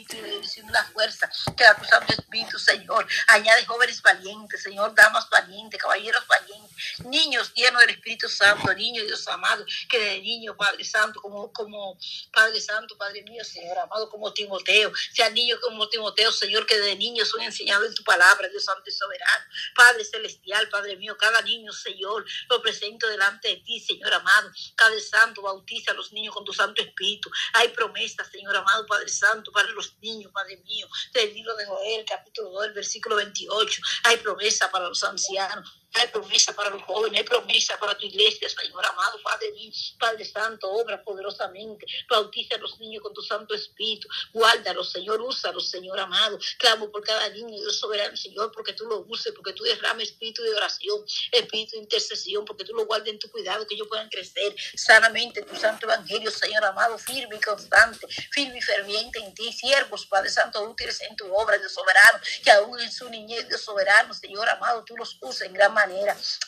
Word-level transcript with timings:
espíritu 0.00 0.30
bendición, 0.30 0.66
la 0.72 0.84
fuerza 0.84 1.30
que 1.56 1.64
da 1.64 1.74
tu 1.74 1.84
Santo 1.84 2.12
Espíritu, 2.12 2.58
Señor. 2.58 3.06
Añade 3.28 3.64
jóvenes 3.64 4.02
valientes, 4.02 4.62
Señor, 4.62 4.94
damas 4.94 5.28
valientes, 5.30 5.80
caballeros 5.80 6.26
valientes, 6.26 7.00
niños 7.04 7.52
llenos 7.54 7.80
del 7.80 7.90
Espíritu 7.90 8.28
Santo, 8.28 8.72
niños 8.74 9.06
Dios 9.06 9.26
amado, 9.28 9.64
que 9.88 9.98
de 9.98 10.20
niño, 10.20 10.56
Padre 10.56 10.84
Santo, 10.84 11.20
como, 11.20 11.52
como 11.52 11.98
Padre 12.32 12.60
Santo, 12.60 12.96
Padre 12.96 13.22
mío, 13.22 13.42
Señor 13.44 13.78
amado, 13.78 14.10
como 14.10 14.32
Timoteo, 14.32 14.92
sea 15.12 15.30
niño 15.30 15.56
como 15.62 15.88
Timoteo, 15.88 16.32
Señor, 16.32 16.66
que 16.66 16.78
de 16.78 16.96
niño 16.96 17.24
son 17.24 17.40
enseñados 17.42 17.88
en 17.88 17.94
tu 17.94 18.04
palabra, 18.04 18.48
Dios 18.48 18.64
Santo 18.64 18.82
y 18.86 18.92
soberano. 18.92 19.44
Padre 19.74 20.04
celestial, 20.04 20.68
Padre 20.68 20.96
mío, 20.96 21.16
cada 21.16 21.40
niño, 21.42 21.72
Señor, 21.72 22.24
lo 22.48 22.60
presento 22.60 23.06
delante 23.06 23.48
de 23.48 23.56
ti, 23.56 23.80
Señor 23.80 24.12
amado. 24.12 24.50
Padre 24.76 25.00
Santo, 25.00 25.42
bautiza 25.42 25.92
a 25.92 25.94
los 25.94 26.12
niños 26.12 26.34
con 26.34 26.44
tu 26.44 26.52
Santo 26.52 26.82
Espíritu. 26.82 27.30
Hay 27.54 27.68
promesas, 27.68 28.28
Señor 28.28 28.56
amado, 28.56 28.86
Padre 28.86 29.08
Santo, 29.08 29.52
para 29.52 29.68
los 29.68 29.85
niños, 30.00 30.32
Padre 30.32 30.56
mío, 30.58 30.86
del 31.12 31.34
libro 31.34 31.54
de 31.56 31.66
Joel, 31.66 32.04
capítulo 32.04 32.50
2, 32.50 32.74
versículo 32.74 33.16
28. 33.16 33.82
Hay 34.04 34.16
promesa 34.18 34.70
para 34.70 34.88
los 34.88 35.02
ancianos. 35.04 35.85
Hay 35.98 36.08
promesa 36.08 36.54
para 36.54 36.68
los 36.68 36.82
jóvenes, 36.82 37.20
hay 37.20 37.24
promesa 37.24 37.78
para 37.78 37.96
tu 37.96 38.04
iglesia, 38.04 38.48
Señor 38.50 38.84
amado, 38.84 39.18
Padre 39.22 39.54
Padre 39.98 40.24
Santo, 40.26 40.70
obra 40.70 41.02
poderosamente, 41.02 41.86
bautiza 42.08 42.56
a 42.56 42.58
los 42.58 42.78
niños 42.78 43.02
con 43.02 43.14
tu 43.14 43.22
Santo 43.22 43.54
Espíritu, 43.54 44.06
guárdalos, 44.34 44.92
Señor, 44.92 45.22
úsalos, 45.22 45.70
Señor 45.70 45.98
amado, 45.98 46.38
clamo 46.58 46.90
por 46.90 47.02
cada 47.02 47.30
niño, 47.30 47.58
Dios 47.58 47.78
soberano, 47.78 48.14
Señor, 48.14 48.52
porque 48.52 48.74
tú 48.74 48.84
lo 48.84 49.06
uses, 49.08 49.32
porque 49.32 49.54
tú 49.54 49.64
derrames 49.64 50.10
espíritu 50.10 50.42
de 50.42 50.54
oración, 50.54 51.02
espíritu 51.32 51.76
de 51.76 51.82
intercesión, 51.82 52.44
porque 52.44 52.64
tú 52.64 52.74
lo 52.74 52.84
guardes 52.84 53.14
en 53.14 53.18
tu 53.18 53.30
cuidado, 53.30 53.66
que 53.66 53.74
ellos 53.74 53.88
puedan 53.88 54.10
crecer 54.10 54.54
sanamente 54.74 55.40
en 55.40 55.46
tu 55.46 55.56
Santo 55.56 55.86
Evangelio, 55.86 56.30
Señor 56.30 56.62
amado, 56.64 56.98
firme 56.98 57.36
y 57.36 57.40
constante, 57.40 58.06
firme 58.32 58.58
y 58.58 58.62
ferviente 58.62 59.18
en 59.18 59.32
ti, 59.32 59.50
siervos, 59.50 60.04
Padre 60.06 60.28
Santo, 60.28 60.62
útiles 60.62 61.00
en 61.00 61.16
tu 61.16 61.32
obra, 61.34 61.56
Dios 61.56 61.72
soberano, 61.72 62.20
que 62.44 62.50
aún 62.50 62.78
en 62.80 62.92
su 62.92 63.08
niñez, 63.08 63.48
Dios 63.48 63.62
soberano, 63.62 64.12
Señor 64.12 64.46
amado, 64.50 64.84
tú 64.84 64.94
los 64.96 65.16
uses 65.22 65.42
en 65.42 65.54
gran 65.54 65.72
manera 65.72 65.85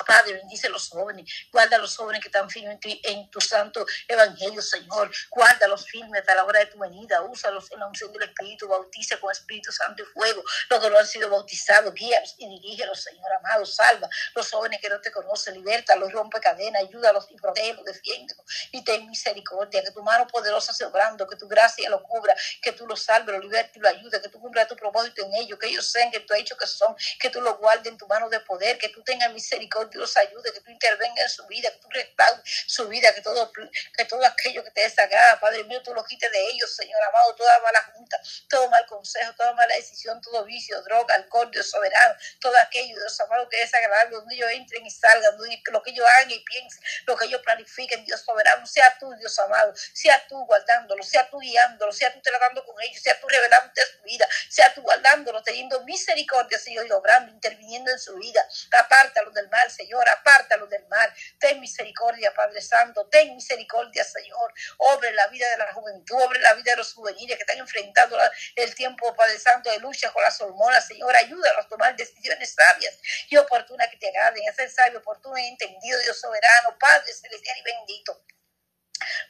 Padre, 0.06 0.34
bendice 0.34 0.66
a 0.66 0.70
los 0.70 0.88
jóvenes, 0.88 1.30
guarda 1.52 1.76
a 1.76 1.78
los 1.78 1.96
jóvenes 1.96 2.20
que 2.20 2.28
están 2.28 2.48
firmes 2.50 2.78
en 2.82 3.30
tu, 3.30 3.40
santo 3.40 3.86
evangelio, 4.06 4.60
Señor. 4.62 5.10
Guarda 5.30 5.68
los 5.68 5.86
firmes 5.86 6.28
a 6.28 6.34
la 6.34 6.44
hora 6.44 6.60
de 6.60 6.66
tu 6.66 6.78
venida, 6.78 7.22
úsalos 7.22 7.70
en 7.72 7.80
la 7.80 7.86
unción 7.86 8.12
del 8.12 8.22
Espíritu, 8.22 8.68
bautiza 8.68 9.18
con 9.20 9.30
Espíritu 9.30 9.70
Santo 9.72 10.02
y 10.02 10.06
fuego. 10.06 10.42
Los 10.70 10.80
que 10.80 10.90
no 10.90 10.98
han 10.98 11.06
sido 11.06 11.30
bautizados, 11.30 11.94
guíalos 11.94 12.34
y 12.38 12.48
dirígelos, 12.48 13.02
Señor 13.02 13.32
amado, 13.34 13.64
salva 13.64 14.08
los 14.34 14.50
jóvenes 14.50 14.80
que 14.80 14.88
no 14.88 15.00
te 15.00 15.10
conocen, 15.12 15.54
liberta 15.54 15.96
los 15.96 16.12
rompe 16.12 16.40
cadenas, 16.40 16.82
ayúdalos 16.82 17.26
y 17.30 17.36
protégelos, 17.36 17.84
defiéndelos. 17.84 18.44
Y 18.72 18.82
ten 18.82 19.08
misericordia, 19.08 19.82
que 19.82 19.90
tu 19.90 20.02
mano 20.02 20.26
poderosa 20.26 20.72
se 20.72 20.84
obrando, 20.84 21.26
que 21.26 21.36
tu 21.36 21.46
gracia 21.48 21.88
lo 21.90 22.02
cubra, 22.02 22.34
que 22.62 22.72
tú 22.72 22.86
los 22.86 23.02
salves, 23.02 23.34
los 23.34 23.44
libertes 23.44 23.76
y 23.76 23.80
los 23.80 23.90
ayudes, 23.90 24.20
que 24.20 24.28
tú 24.28 24.40
cumplas 24.40 24.68
tu 24.68 24.76
propósito 24.76 25.24
en 25.24 25.34
ellos, 25.34 25.58
que 25.58 25.68
ellos 25.68 25.90
sean 25.90 26.10
que 26.10 26.20
tú 26.20 26.34
has 26.34 26.40
hecho 26.40 26.56
que 26.56 26.66
son, 26.66 26.94
que 27.20 27.30
tú 27.30 27.40
los 27.40 27.58
guardes 27.58 27.86
en 27.86 27.98
tu 27.98 28.06
mano 28.06 28.28
de 28.28 28.40
poder, 28.40 28.78
que 28.78 28.88
tú 28.88 29.02
tengas 29.02 29.27
misericordia 29.28 30.00
los 30.00 30.16
ayude, 30.16 30.52
que 30.52 30.60
tú 30.60 30.70
intervengas 30.70 31.24
en 31.24 31.30
su 31.30 31.46
vida, 31.46 31.70
que 31.70 31.78
tú 31.78 31.88
restaures 31.90 32.42
su 32.66 32.88
vida, 32.88 33.14
que 33.14 33.22
todo, 33.22 33.52
que 33.96 34.04
todo 34.04 34.24
aquello 34.24 34.64
que 34.64 34.70
te 34.70 34.82
desagrada, 34.82 35.38
Padre 35.40 35.64
mío, 35.64 35.82
tú 35.82 35.94
lo 35.94 36.04
quites 36.04 36.30
de 36.30 36.48
ellos, 36.50 36.74
Señor 36.74 37.02
amado, 37.02 37.34
toda 37.34 37.58
mala 37.60 37.82
junta, 37.94 38.20
todo 38.48 38.68
mal 38.68 38.84
consejo, 38.86 39.32
toda 39.34 39.52
mala 39.54 39.74
decisión, 39.74 40.20
todo 40.20 40.44
vicio, 40.44 40.80
droga, 40.82 41.14
alcohol, 41.14 41.50
Dios 41.50 41.70
soberano, 41.70 42.14
todo 42.40 42.54
aquello, 42.62 42.96
Dios 42.96 43.20
amado, 43.20 43.48
que 43.48 43.56
es 43.56 43.70
desagradable, 43.70 44.16
donde 44.16 44.34
ellos 44.34 44.50
entren 44.50 44.86
y 44.86 44.90
salgan, 44.90 45.36
lo 45.36 45.82
que 45.82 45.90
ellos 45.90 46.06
hagan 46.16 46.30
y 46.30 46.38
piensen, 46.40 46.82
lo 47.06 47.16
que 47.16 47.26
ellos 47.26 47.42
planifiquen, 47.42 48.04
Dios 48.04 48.20
soberano, 48.20 48.66
sea 48.66 48.96
tú, 48.98 49.12
Dios 49.14 49.38
amado, 49.38 49.72
sea 49.92 50.26
tú 50.26 50.44
guardándolo, 50.46 51.02
sea 51.02 51.28
tú 51.28 51.38
guiándolo, 51.38 51.92
sea 51.92 52.12
tú 52.12 52.20
tratando 52.20 52.64
con 52.64 52.80
ellos, 52.82 53.02
sea 53.02 53.18
tú 53.20 53.28
revelando 53.28 53.72
su 53.74 54.02
vida, 54.02 54.28
sea 54.48 54.72
tú 54.74 54.82
guardándolo, 54.82 55.42
teniendo 55.42 55.80
misericordia, 55.84 56.58
Señor, 56.58 56.86
y 56.86 56.92
obrando, 56.92 57.32
interviniendo 57.32 57.90
en 57.90 57.98
su 57.98 58.14
vida, 58.16 58.46
apártalo 59.08 59.30
del 59.30 59.48
mal, 59.48 59.70
Señor, 59.70 60.08
apártalo 60.08 60.66
del 60.66 60.86
mal. 60.88 61.12
Ten 61.38 61.60
misericordia, 61.60 62.32
Padre 62.34 62.60
Santo, 62.60 63.06
ten 63.08 63.34
misericordia, 63.34 64.04
Señor. 64.04 64.52
Obre 64.78 65.12
la 65.12 65.26
vida 65.28 65.48
de 65.50 65.56
la 65.58 65.72
juventud, 65.72 66.16
obre 66.20 66.40
la 66.40 66.54
vida 66.54 66.72
de 66.72 66.76
los 66.76 66.92
juveniles 66.92 67.36
que 67.36 67.42
están 67.42 67.58
enfrentando 67.58 68.18
el 68.56 68.74
tiempo, 68.74 69.14
Padre 69.14 69.38
Santo, 69.38 69.70
de 69.70 69.78
lucha 69.78 70.12
con 70.12 70.22
las 70.22 70.40
hormonas, 70.40 70.86
Señor. 70.86 71.14
Ayúdalos 71.16 71.64
a 71.64 71.68
tomar 71.68 71.96
decisiones 71.96 72.54
sabias 72.54 72.98
y 73.28 73.36
oportunas 73.36 73.88
que 73.88 73.96
te 73.96 74.08
agraden, 74.08 74.48
a 74.48 74.52
ser 74.52 74.70
sabio, 74.70 74.98
oportuno 74.98 75.38
y 75.38 75.46
entendido, 75.46 75.98
Dios 76.00 76.20
soberano, 76.20 76.76
Padre 76.78 77.12
celestial 77.12 77.58
y 77.58 77.62
bendito. 77.62 78.22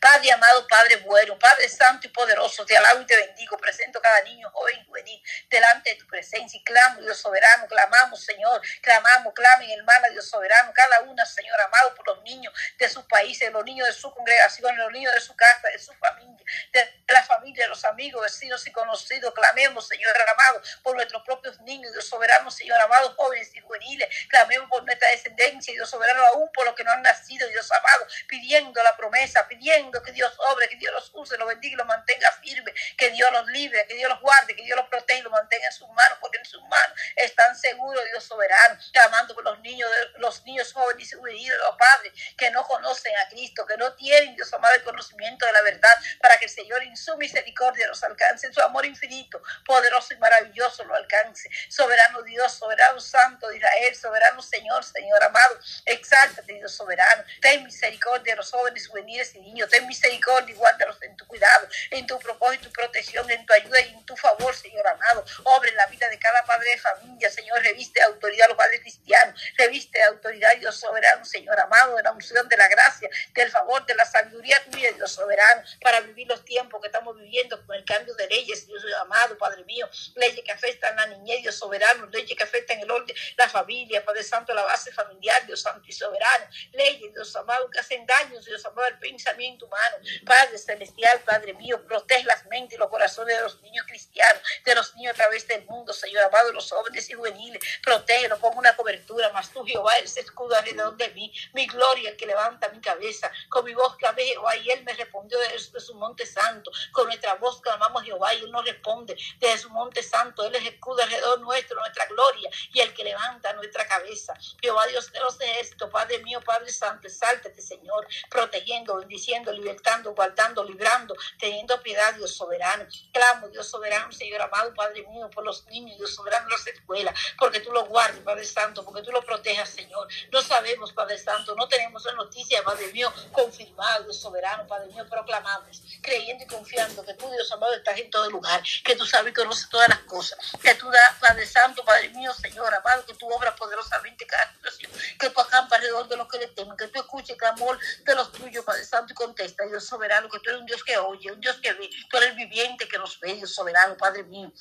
Padre 0.01 0.33
amado, 0.33 0.67
Padre 0.67 0.97
bueno, 0.97 1.39
Padre 1.39 1.69
santo 1.69 2.07
y 2.07 2.11
poderoso, 2.11 2.65
te 2.65 2.77
alabo 2.77 3.01
y 3.01 3.07
te 3.07 3.17
bendigo. 3.17 3.57
Presento 3.59 4.01
cada 4.01 4.23
niño, 4.23 4.51
joven 4.51 4.79
y 4.81 4.85
juvenil 4.87 5.23
delante 5.49 5.91
de 5.91 5.97
tu 5.97 6.07
presencia 6.07 6.59
y 6.59 6.65
clamo, 6.65 7.01
Dios 7.01 7.19
soberano, 7.19 7.67
clamamos, 7.67 8.23
Señor, 8.25 8.61
clamamos, 8.81 9.33
clamen, 9.35 9.71
hermana, 9.71 10.09
Dios 10.11 10.29
soberano, 10.29 10.73
cada 10.75 11.01
una, 11.01 11.25
Señor 11.25 11.61
amado, 11.61 11.95
por 11.95 12.07
los 12.07 12.23
niños 12.23 12.53
de 12.79 12.89
sus 12.89 13.05
países, 13.05 13.51
los 13.53 13.65
niños 13.65 13.87
de 13.87 13.95
su 13.95 14.13
congregación, 14.13 14.77
los 14.77 14.93
niños 14.93 15.15
de 15.15 15.21
su 15.21 15.35
casa, 15.37 15.69
de 15.69 15.79
su 15.79 15.93
familia, 15.95 16.45
de 16.73 17.03
la 17.09 17.23
familia, 17.23 17.65
de 17.65 17.69
los 17.69 17.85
amigos, 17.85 18.23
vecinos 18.23 18.67
y 18.67 18.73
conocidos. 18.73 19.33
Clamemos, 19.35 19.87
Señor 19.87 20.15
amado, 20.29 20.63
por 20.83 20.95
nuestros 20.95 21.23
propios 21.23 21.61
niños, 21.61 21.93
Dios 21.93 22.07
soberano, 22.07 22.51
Señor 22.51 22.81
amado, 22.81 23.15
jóvenes 23.17 23.55
y 23.55 23.61
juveniles. 23.61 24.09
Clamemos 24.29 24.69
por 24.69 24.85
nuestra 24.85 25.09
descendencia, 25.11 25.73
Dios 25.73 25.89
soberano, 25.89 26.25
aún 26.27 26.51
por 26.53 26.65
los 26.67 26.75
que 26.75 26.85
no 26.85 26.91
han 26.91 27.03
nacido, 27.03 27.49
Dios 27.49 27.71
amado, 27.71 28.07
pidiendo 28.27 28.83
la 28.83 28.97
promesa, 28.97 29.47
pidiendo 29.47 29.68
que 30.05 30.13
Dios 30.13 30.33
obre, 30.53 30.69
que 30.69 30.77
Dios 30.77 30.93
los 30.93 31.11
use, 31.15 31.37
los 31.37 31.49
bendiga 31.49 31.75
y 31.75 31.77
los 31.77 31.87
mantenga 31.87 32.33
firme, 32.43 32.73
que 32.97 33.11
Dios 33.11 33.31
los 33.33 33.47
libre, 33.49 33.85
que 33.87 33.95
Dios 33.95 34.09
los 34.09 34.21
guarde, 34.21 34.55
que 34.55 34.63
Dios 34.63 34.77
los 34.77 34.89
proteja 34.89 35.21
y 35.21 35.23
los 35.23 35.33
mantenga 35.33 35.67
en 35.67 35.73
sus 35.73 35.89
manos, 35.89 36.19
porque 36.21 36.39
en 36.39 36.45
sus 36.45 36.63
manos 36.63 36.99
están 37.17 37.57
seguros, 37.57 38.03
Dios 38.11 38.25
soberano, 38.25 38.79
clamando 38.93 39.35
por 39.35 39.45
los 39.45 39.59
niños, 39.61 39.91
los 40.19 40.45
niños 40.45 40.73
jóvenes 40.73 41.13
y 41.13 41.49
los 41.49 41.77
padres 41.77 42.13
que 42.37 42.51
no 42.51 42.67
conocen 42.67 43.17
a 43.17 43.29
Cristo, 43.29 43.67
que 43.67 43.77
no 43.77 43.93
tienen, 43.95 44.35
Dios 44.37 44.53
amado, 44.53 44.75
el 44.75 44.83
conocimiento 44.83 45.45
de 45.47 45.53
la 45.53 45.63
verdad, 45.63 45.97
para 46.21 46.39
que 46.39 46.47
el 46.47 46.51
Señor 46.51 46.83
en 46.83 46.97
su 46.97 47.17
misericordia 47.17 47.87
los 47.89 48.03
alcance, 48.03 48.47
en 48.47 48.55
su 48.55 48.61
amor 48.61 48.87
infinito, 48.87 49.43
poderoso 49.67 50.15
y 50.15 50.17
maravilloso 50.19 50.85
lo 50.85 50.95
alcance. 50.95 51.49
Soberano 51.69 52.23
Dios, 52.23 52.53
soberano 52.53 53.01
Santo 53.01 53.49
de 53.49 53.57
Israel, 53.57 53.95
soberano 53.97 54.43
Señor, 54.43 54.85
Señor 54.85 55.23
amado, 55.23 55.59
exáltate, 55.85 56.53
Dios 56.55 56.73
soberano, 56.73 57.25
ten 57.41 57.65
misericordia 57.65 58.33
de 58.33 58.37
los 58.37 58.51
jóvenes, 58.51 58.87
juveniles 58.89 59.35
y 59.35 59.41
niños, 59.41 59.58
ten 59.67 59.87
misericordia 59.87 60.55
y 60.55 60.57
guárdalos 60.57 61.03
en 61.03 61.17
tu 61.17 61.27
cuidado, 61.27 61.69
en 61.91 62.07
tu 62.07 62.19
propósito 62.19 62.69
y 62.69 62.73
protección, 62.73 63.29
en 63.31 63.45
tu 63.47 63.53
ayuda 63.55 63.81
y 63.81 63.95
en 63.95 64.05
tu 64.05 64.17
favor, 64.17 64.55
Señor 64.55 64.87
amado. 64.87 65.25
Obre 65.45 65.73
la 65.73 65.87
vida 65.87 66.09
de 66.09 66.19
cada 66.19 66.45
padre 66.45 66.71
de 66.71 66.79
familia, 66.79 67.31
Señor, 67.31 67.63
reviste 67.63 68.03
autoridad 68.03 68.47
a 68.47 68.49
los 68.49 68.57
padres 68.59 68.81
cristianos, 68.81 69.41
reviste 69.57 69.99
de 69.99 70.05
autoridad, 70.05 70.51
Dios 70.59 70.77
soberano, 70.77 71.25
Señor 71.25 71.59
amado, 71.59 71.97
de 71.97 72.03
la 72.03 72.13
unción 72.13 72.49
de 72.49 72.57
la 72.57 72.69
gracia, 72.69 73.09
del 73.33 73.51
favor, 73.51 73.85
de 73.87 73.95
la 73.95 74.05
sabiduría 74.05 74.63
tuya, 74.71 74.93
Dios 74.93 75.13
soberano, 75.13 75.63
para 75.81 76.01
vivir 76.01 76.29
los 76.29 76.45
tiempos 76.45 76.81
que 76.81 76.89
estamos 76.89 77.17
viviendo 77.17 77.65
con 77.67 77.77
el 77.77 77.85
cambio 77.85 78.15
de 78.15 78.27
leyes, 78.29 78.67
Dios 78.67 78.85
amado, 79.01 79.37
Padre 79.39 79.65
mío, 79.65 79.89
leyes 80.17 80.45
que 80.45 80.53
afectan 80.53 80.99
a 80.99 81.07
la 81.07 81.17
niñez, 81.17 81.43
Dios 81.43 81.57
soberano, 81.57 82.07
leyes 82.07 82.37
que 82.37 82.43
afectan 82.43 82.79
el 82.81 82.91
orden, 82.91 83.17
la 83.37 83.49
familia, 83.49 84.05
Padre 84.05 84.23
Santo, 84.23 84.53
la 84.55 84.63
base 84.63 84.93
familiar, 84.93 85.47
Dios 85.47 85.63
Santo 85.63 85.87
y 85.89 85.93
soberano, 85.93 86.47
leyes, 86.73 87.13
Dios 87.15 87.35
amado, 87.37 87.71
que 87.71 87.81
hacen 87.81 88.07
daños, 88.07 88.45
Dios 88.45 88.65
amado, 88.67 88.87
al 88.87 88.99
pensamiento 88.99 89.38
tu 89.39 89.67
humano. 89.67 89.97
Padre 90.27 90.59
celestial, 90.59 91.21
Padre 91.21 91.55
mío, 91.55 91.81
protege 91.87 92.25
las 92.25 92.45
mentes 92.47 92.77
y 92.77 92.79
los 92.79 92.89
corazones 92.89 93.37
de 93.37 93.43
los 93.43 93.61
niños 93.63 93.87
cristianos, 93.87 94.43
de 94.65 94.75
los 94.75 94.95
niños 94.97 95.13
a 95.13 95.17
través 95.17 95.47
del 95.47 95.65
mundo, 95.67 95.93
Señor 95.93 96.25
amado, 96.25 96.53
los 96.53 96.69
jóvenes 96.71 97.09
y 97.09 97.13
juveniles. 97.13 97.63
Protégelos, 97.83 98.39
pongo 98.41 98.59
una 98.59 98.75
cobertura, 98.75 99.31
más 99.33 99.51
tú, 99.51 99.65
Jehová, 99.65 99.97
eres 99.99 100.17
escudo 100.17 100.57
alrededor 100.57 100.97
de 100.97 101.09
mí, 101.11 101.33
mi 101.53 101.67
gloria, 101.67 102.11
el 102.11 102.17
que 102.17 102.27
levanta 102.27 102.69
mi 102.71 102.81
cabeza. 102.81 103.31
Con 103.49 103.65
mi 103.65 103.75
voz 103.75 103.97
clamé, 103.97 104.25
Jehová, 104.25 104.57
y 104.57 104.71
él 104.71 104.83
me 104.85 104.93
respondió 104.95 105.39
desde 105.39 105.81
su 105.81 105.95
monte 105.95 106.27
santo. 106.27 106.71
Con 106.93 107.07
nuestra 107.07 107.35
voz 107.35 107.61
clamamos, 107.61 108.03
Jehová, 108.03 108.35
y 108.35 108.43
él 108.43 108.51
nos 108.51 108.65
responde 108.65 109.17
desde 109.39 109.59
su 109.59 109.71
monte 109.71 110.03
santo. 110.03 110.45
Él 110.45 110.55
es 110.57 110.67
escudo 110.67 111.01
alrededor 111.03 111.41
nuestro, 111.41 111.79
nuestra 111.79 112.07
gloria, 112.07 112.51
y 112.73 112.81
el 112.81 112.93
que 112.93 113.05
levanta 113.05 113.53
nuestra 113.53 113.87
cabeza. 113.87 114.35
Jehová, 114.61 114.87
Dios 114.89 115.13
de 115.13 115.21
los 115.21 115.39
esto, 115.61 115.89
Padre 115.89 116.19
mío, 116.19 116.41
Padre 116.41 116.73
santo, 116.73 117.07
exáltate, 117.07 117.63
Señor, 117.63 118.07
protegiendo, 118.29 118.97
bendiciendo 118.97 119.28
libertando, 119.53 120.15
guardando, 120.15 120.65
librando, 120.65 121.15
teniendo 121.39 121.81
piedad, 121.83 122.15
Dios 122.15 122.35
soberano. 122.35 122.87
Clamo, 123.13 123.49
Dios 123.49 123.69
soberano, 123.69 124.11
Señor 124.13 124.41
amado, 124.43 124.73
Padre 124.75 125.07
mío, 125.09 125.29
por 125.31 125.45
los 125.45 125.67
niños, 125.67 125.97
Dios 125.99 126.15
soberano, 126.15 126.49
los 126.49 126.67
escuelas, 126.67 127.15
porque 127.39 127.61
tú 127.61 127.73
lo 127.73 127.85
guardes, 127.87 128.21
Padre 128.23 128.45
Santo, 128.45 128.85
porque 128.85 129.03
tú 129.03 129.13
lo 129.13 129.23
protejas, 129.23 129.69
Señor. 129.69 130.09
No 130.33 130.41
sabemos, 130.41 130.93
Padre 130.93 131.19
Santo, 131.19 131.55
no 131.55 131.69
tenemos 131.69 132.05
la 132.05 132.13
noticia, 132.13 132.63
Padre 132.63 132.93
mío, 132.93 133.13
confirmado, 133.33 134.05
Dios 134.05 134.19
soberano, 134.19 134.67
Padre 134.67 134.89
mío, 134.89 135.07
proclamables, 135.09 135.83
creyendo 136.03 136.45
y 136.45 136.47
confiando 136.47 137.05
que 137.05 137.15
tú, 137.15 137.31
Dios 137.31 137.51
amado, 137.53 137.75
estás 137.75 137.99
en 137.99 138.11
todo 138.11 138.31
lugar, 138.31 138.63
que 138.85 138.97
tú 138.97 139.05
sabes 139.05 139.33
y 139.33 139.35
conoces 139.35 139.69
todas 139.69 139.89
las 139.89 140.01
cosas, 140.01 140.39
que 140.63 140.75
tú 140.75 140.91
das, 140.91 141.17
Padre 141.21 141.47
Santo, 141.47 141.85
Padre 141.85 142.09
mío, 142.11 142.33
Señor, 142.35 142.75
amado, 142.75 143.05
que 143.05 143.15
tú 143.15 143.29
obras 143.29 143.55
poderosamente 143.55 144.27
cada 144.27 144.53
situación, 144.55 144.91
que 145.19 145.31
tú 145.31 145.41
acampas 145.41 145.79
alrededor 145.79 146.09
de 146.09 146.17
los 146.17 146.29
que 146.29 146.39
le 146.39 146.49
temen, 146.49 146.77
que 146.77 146.89
tú 146.89 147.01
escuches 147.01 147.31
el 147.31 147.37
clamor 147.37 147.79
de 148.05 148.15
los 148.15 148.33
tuyos, 148.33 148.65
Padre 148.65 148.85
Santo, 148.85 149.15
contesta, 149.19 149.67
Dios 149.67 149.85
soberano, 149.85 150.29
que 150.29 150.39
tú 150.39 150.51
eres 150.51 150.61
un 150.61 150.67
Dios 150.67 150.85
que 150.85 150.97
oye, 150.97 151.33
un 151.33 151.41
Dios 151.41 151.59
que 151.59 151.73
ve, 151.73 151.91
tú 152.09 152.17
eres 152.17 152.37
viviente 152.37 152.89
que 152.89 152.99
nos 152.99 153.19
ve, 153.21 153.35
Dios 153.35 153.53
soberano, 153.53 153.97
Padre 153.97 154.23
mío. 154.23 154.53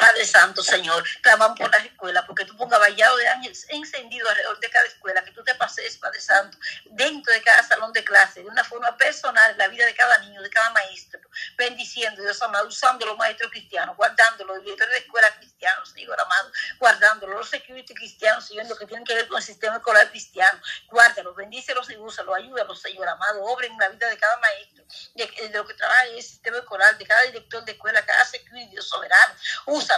Padre 0.00 0.24
Santo, 0.24 0.62
Señor, 0.62 1.04
clamamos 1.20 1.58
por 1.58 1.70
las 1.70 1.84
escuelas, 1.84 2.24
porque 2.26 2.46
tú 2.46 2.56
pongas 2.56 2.80
vallado 2.80 3.18
de 3.18 3.28
ángeles 3.28 3.66
encendido 3.68 4.26
alrededor 4.30 4.58
de 4.58 4.70
cada 4.70 4.86
escuela, 4.86 5.22
que 5.22 5.30
tú 5.32 5.44
te 5.44 5.54
pases, 5.56 5.98
Padre 5.98 6.20
Santo, 6.22 6.56
dentro 6.86 7.30
de 7.34 7.42
cada 7.42 7.62
salón 7.62 7.92
de 7.92 8.02
clase, 8.02 8.42
de 8.42 8.48
una 8.48 8.64
forma 8.64 8.96
personal, 8.96 9.54
la 9.58 9.68
vida 9.68 9.84
de 9.84 9.94
cada 9.94 10.16
niño, 10.18 10.40
de 10.40 10.48
cada 10.48 10.70
maestro, 10.70 11.20
bendiciendo, 11.58 12.22
Dios 12.22 12.40
amado, 12.40 12.66
usando 12.66 13.04
los 13.04 13.18
maestros 13.18 13.50
cristianos, 13.50 13.94
guardándolo, 13.94 14.54
los 14.54 14.64
directores 14.64 14.94
de 14.94 14.98
escuela 15.00 15.28
cristianos, 15.36 15.90
Señor 15.90 16.18
amado, 16.18 16.50
guardándolo, 16.78 17.36
los 17.36 17.50
security 17.50 17.92
cristianos, 17.94 18.46
Señor, 18.46 18.66
lo 18.66 18.76
que 18.76 18.86
tienen 18.86 19.04
que 19.04 19.14
ver 19.14 19.28
con 19.28 19.36
el 19.36 19.44
sistema 19.44 19.76
escolar 19.76 20.08
cristiano, 20.08 20.62
guárdalos, 20.88 21.36
bendícelos 21.36 21.90
y 21.90 21.96
úsalos, 21.96 22.34
ayúdalos, 22.36 22.80
Señor 22.80 23.06
amado, 23.06 23.44
obra 23.44 23.66
en 23.66 23.76
la 23.76 23.90
vida 23.90 24.08
de 24.08 24.16
cada 24.16 24.38
maestro, 24.38 24.82
de, 25.14 25.48
de 25.48 25.58
lo 25.58 25.66
que 25.66 25.74
trabaja 25.74 26.06
en 26.06 26.16
el 26.16 26.22
sistema 26.22 26.56
escolar, 26.56 26.96
de 26.96 27.06
cada 27.06 27.22
director 27.24 27.62
de 27.66 27.72
escuela, 27.72 28.02
cada 28.06 28.24
security, 28.24 28.70
Dios 28.70 28.88
soberano, 28.88 29.34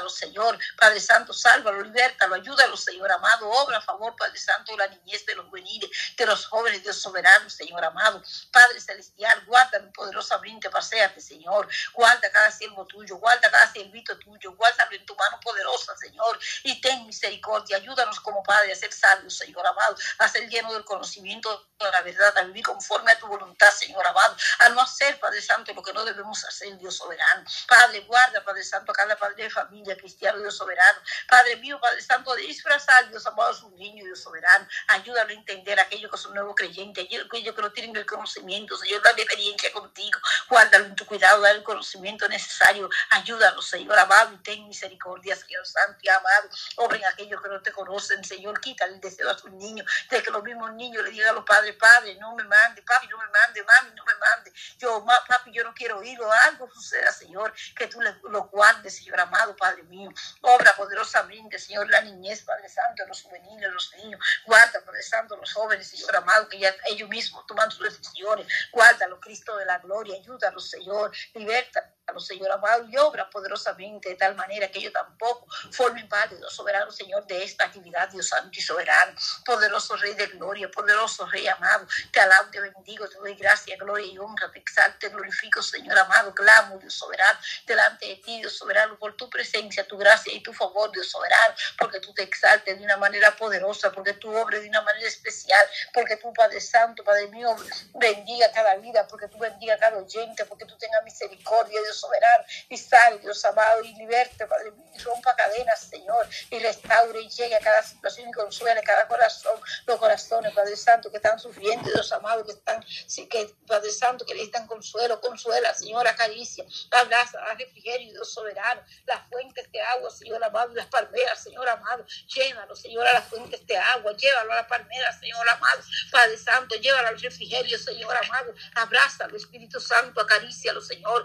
Señor, 0.09 0.59
Padre 0.79 1.00
Santo, 1.00 1.33
sálvalo, 1.33 1.83
libertalo, 1.83 2.35
ayúdalo, 2.35 2.77
Señor 2.77 3.11
amado, 3.12 3.49
obra 3.50 3.79
a 3.79 3.81
favor, 3.81 4.15
Padre 4.17 4.39
Santo, 4.39 4.73
de 4.73 4.79
la 4.79 4.87
niñez, 4.89 5.25
de 5.27 5.35
los 5.35 5.47
juveniles, 5.47 5.91
de 6.17 6.27
los 6.27 6.47
jóvenes, 6.47 6.83
Dios 6.83 6.97
soberano, 6.97 7.49
Señor 7.50 7.85
amado, 7.85 8.23
Padre 8.50 8.81
celestial, 8.81 9.44
guárdalo 9.47 9.93
poderosamente, 9.93 10.71
paséate, 10.71 11.21
Señor, 11.21 11.69
guarda 11.93 12.31
cada 12.31 12.50
siervo 12.50 12.87
tuyo, 12.87 13.17
guarda 13.17 13.50
cada 13.50 13.71
servito 13.73 14.19
tuyo, 14.19 14.55
guárdalo 14.55 14.97
en 14.97 15.05
tu 15.05 15.15
mano 15.17 15.39
poderosa, 15.41 15.97
Señor, 15.97 16.39
y 16.62 16.81
ten 16.81 17.06
misericordia, 17.06 17.77
ayúdanos 17.77 18.21
como 18.21 18.43
Padre 18.43 18.73
a 18.73 18.77
ser 18.77 18.93
sabios, 18.93 19.37
Señor 19.37 19.67
amado, 19.67 19.97
a 20.19 20.29
ser 20.29 20.49
lleno 20.49 20.73
del 20.73 20.85
conocimiento 20.85 21.69
de 21.79 21.91
la 21.91 22.00
verdad, 22.03 22.39
a 22.39 22.43
vivir 22.44 22.65
conforme 22.65 23.12
a 23.12 23.19
tu 23.19 23.27
voluntad, 23.27 23.71
Señor 23.71 24.06
amado, 24.06 24.37
a 24.61 24.69
no 24.71 24.81
hacer, 24.81 25.19
Padre 25.19 25.43
Santo, 25.43 25.75
lo 25.75 25.83
que 25.83 25.93
no 25.93 26.05
debemos 26.05 26.44
hacer, 26.44 26.77
Dios 26.79 26.97
soberano. 26.97 27.44
Padre, 27.67 28.00
guarda, 28.00 28.44
Padre 28.44 28.65
Santo, 28.65 28.93
a 28.93 28.94
cada 28.94 29.17
padre 29.17 29.44
de 29.44 29.50
familia, 29.50 29.81
cristiano, 29.96 30.38
Dios 30.38 30.56
soberano. 30.56 31.00
Padre 31.29 31.56
mío, 31.56 31.79
Padre 31.81 32.00
Santo, 32.00 32.34
disfrazar, 32.37 33.08
Dios 33.08 33.26
amado, 33.26 33.50
a 33.50 33.55
su 33.55 33.70
niño, 33.70 34.05
Dios 34.05 34.20
soberano. 34.20 34.67
Ayúdalo 34.88 35.31
a 35.31 35.32
entender 35.32 35.79
a 35.79 35.82
aquellos 35.82 36.11
que 36.11 36.17
son 36.17 36.34
nuevos 36.34 36.55
creyentes, 36.56 37.05
aquellos 37.05 37.55
que 37.55 37.62
no 37.62 37.73
tienen 37.73 37.96
el 37.96 38.06
conocimiento, 38.06 38.76
Señor, 38.76 39.02
dale 39.02 39.23
experiencia 39.23 39.73
contigo. 39.73 40.19
Guárdalo 40.49 40.87
en 40.87 40.96
tu 40.96 41.06
cuidado, 41.06 41.40
dale 41.40 41.58
el 41.58 41.64
conocimiento 41.64 42.29
necesario. 42.29 42.88
Ayúdalo, 43.11 43.62
Señor 43.62 43.99
amado, 43.99 44.32
y 44.32 44.38
ten 44.38 44.67
misericordia, 44.69 45.37
Señor 45.37 45.67
Santo 45.67 45.99
y 46.02 46.08
amado. 46.08 46.49
Obren 46.76 47.05
aquellos 47.06 47.40
que 47.43 47.49
no 47.49 47.61
te 47.62 47.73
conocen, 47.73 48.25
Señor, 48.25 48.61
quita 48.61 48.84
el 48.87 49.00
deseo 49.00 49.31
a 49.31 49.38
sus 49.38 49.50
niños, 49.52 49.87
de 50.08 50.23
que 50.23 50.31
los 50.31 50.43
mismos 50.43 50.73
niños 50.75 51.05
le 51.05 51.11
digan 51.11 51.31
a 51.31 51.32
los 51.32 51.44
padres, 51.44 51.76
Padre, 51.76 52.17
no 52.17 52.34
me 52.34 52.44
mande, 52.44 52.82
papi, 52.82 53.08
no 53.08 53.19
me 53.19 53.26
mande, 53.26 53.62
mami, 53.64 53.94
no 53.94 54.05
me 54.05 54.14
mande. 54.14 54.52
Yo, 54.79 55.05
papi, 55.29 55.52
yo 55.52 55.64
no 55.64 55.75
quiero 55.75 55.99
oírlo, 55.99 56.31
algo 56.46 56.69
suceda, 56.73 57.12
Señor, 57.12 57.52
que 57.76 57.87
tú 57.87 58.00
lo 58.00 58.44
guardes, 58.44 58.96
Señor 58.96 59.20
amado, 59.20 59.56
Padre 59.72 59.84
mío. 59.84 60.10
Obra 60.42 60.74
poderosamente, 60.76 61.58
Señor, 61.58 61.88
la 61.88 62.02
niñez, 62.02 62.42
Padre 62.42 62.69
Santo, 62.69 63.06
los 63.06 63.22
juveniles, 63.22 63.72
los 63.72 63.94
niños. 63.96 64.20
Guarda, 64.44 64.84
Padre 64.84 65.02
Santo, 65.02 65.36
los 65.36 65.52
jóvenes, 65.52 65.88
Señor 65.88 66.14
amado, 66.16 66.48
que 66.48 66.58
ya 66.58 66.74
ellos 66.90 67.08
mismos 67.08 67.46
toman 67.46 67.70
sus 67.70 67.84
decisiones. 67.84 68.46
Guárdalo, 68.70 69.19
Cristo 69.19 69.56
de 69.56 69.64
la 69.64 69.78
gloria. 69.78 70.14
Ayúdalos, 70.16 70.69
Señor. 70.69 71.10
Liberta 71.34 71.94
Señor 72.19 72.50
amado, 72.50 72.84
y 72.88 72.96
obra 72.99 73.31
poderosamente 73.31 74.10
de 74.10 74.16
tal 74.16 74.34
manera 74.34 74.70
que 74.70 74.81
ellos 74.81 74.93
tampoco 74.93 75.46
formen 75.70 76.08
parte, 76.08 76.37
Dios 76.37 76.54
soberano, 76.54 76.90
Señor, 76.90 77.26
de 77.26 77.43
esta 77.43 77.64
actividad, 77.64 78.08
Dios 78.10 78.28
santo 78.28 78.50
y 78.52 78.60
soberano, 78.60 79.14
poderoso 79.44 79.96
Rey 79.96 80.14
de 80.14 80.26
gloria, 80.26 80.70
poderoso 80.70 81.26
Rey 81.26 81.46
amado, 81.46 81.87
te 82.12 82.20
alabo, 82.20 82.50
te 82.50 82.60
bendigo, 82.60 83.08
te 83.08 83.16
doy 83.16 83.34
gracia, 83.34 83.76
gloria 83.76 84.06
y 84.06 84.19
honra, 84.19 84.50
te 84.50 84.58
exalto, 84.58 84.99
te 84.99 85.08
glorifico, 85.08 85.62
Señor 85.62 85.99
amado, 85.99 86.34
clamo, 86.34 86.76
Dios 86.78 86.94
soberano, 86.94 87.38
delante 87.66 88.06
de 88.06 88.16
ti, 88.16 88.40
Dios 88.40 88.56
soberano, 88.56 88.98
por 88.98 89.16
tu 89.16 89.31
presencia, 89.31 89.87
tu 89.87 89.96
gracia 89.96 90.32
y 90.34 90.43
tu 90.43 90.52
favor, 90.52 90.90
Dios 90.93 91.08
soberano, 91.08 91.55
porque 91.78 92.00
tú 92.00 92.12
te 92.12 92.25
exaltes 92.25 92.78
de 92.78 92.84
una 92.84 92.96
manera 92.98 93.34
poderosa, 93.37 93.90
porque 93.90 94.12
tú 94.14 94.34
obres 94.37 94.62
de 94.62 94.69
una 94.69 94.82
manera 94.82 95.08
especial, 95.08 95.64
porque 95.94 96.16
tú, 96.16 96.32
Padre 96.34 96.60
Santo, 96.60 97.02
Padre 97.05 97.28
mío, 97.28 97.56
bendiga 97.94 98.52
cada 98.52 98.76
vida, 98.76 99.06
porque 99.08 99.28
tú 99.28 99.38
bendiga 99.38 99.78
cada 99.78 99.96
oyente, 99.98 100.44
porque 100.44 100.66
tú 100.66 100.76
tengas 100.76 101.02
misericordia, 101.05 101.81
Dios 101.81 101.92
soberano, 101.93 102.44
y 102.69 102.77
salve, 102.77 103.21
Dios 103.21 103.44
amado, 103.44 103.83
y 103.83 103.94
liberte, 103.94 104.47
Padre 104.47 104.73
mío, 104.73 104.91
y 104.94 104.99
rompa 105.00 105.35
cadenas, 105.37 105.81
Señor, 105.81 106.29
y 106.50 106.59
restaure 106.59 107.21
y 107.21 107.29
llegue 107.29 107.56
a 107.56 107.61
cada 107.61 107.83
situación 107.83 108.29
y 108.29 108.33
consuele 108.33 108.83
cada 108.83 109.06
corazón, 109.09 109.61
los 109.87 109.99
corazones, 109.99 110.53
Padre 110.55 110.77
Santo, 110.77 111.11
que 111.11 111.17
están 111.17 111.39
sufriendo, 111.39 111.91
Dios 111.91 112.12
amado, 112.12 112.44
que 112.44 112.53
están, 112.53 112.85
que, 113.31 113.55
Padre 113.67 113.91
Santo, 113.91 114.25
que 114.25 114.35
necesitan 114.35 114.67
consuelo, 114.67 115.21
consuela, 115.21 115.73
Señor, 115.75 116.06
acaricia, 116.06 116.65
abraza, 116.91 117.39
da 117.39 117.55
refrigerio, 117.55 118.12
Dios 118.12 118.33
soberano, 118.33 118.83
las 119.06 119.29
fuentes 119.29 119.71
de 119.71 119.81
agua, 119.81 120.11
Señor 120.11 120.43
amado, 120.43 120.73
y 120.73 120.77
las 120.77 120.87
palmeras, 120.87 121.43
Señor 121.43 121.69
amado, 121.69 122.05
llévalo, 122.27 122.75
Señor, 122.75 123.06
a 123.06 123.12
las 123.12 123.25
fuentes 123.25 123.67
de 123.67 123.77
agua, 123.77 124.12
llévalo 124.17 124.53
a 124.53 124.56
las 124.56 124.67
palmeras, 124.67 125.19
Señor 125.21 125.49
amado, 125.49 125.83
Padre 126.11 126.39
Santo, 126.39 126.75
llévalo 126.77 127.09
al 127.09 127.21
refrigerio, 127.21 127.79
Señor 127.79 128.17
amado, 128.17 128.55
abrázalo, 128.75 129.37
Espíritu 129.37 129.81
Santo, 129.81 130.21
acarícialo, 130.21 130.81
Señor, 130.81 131.25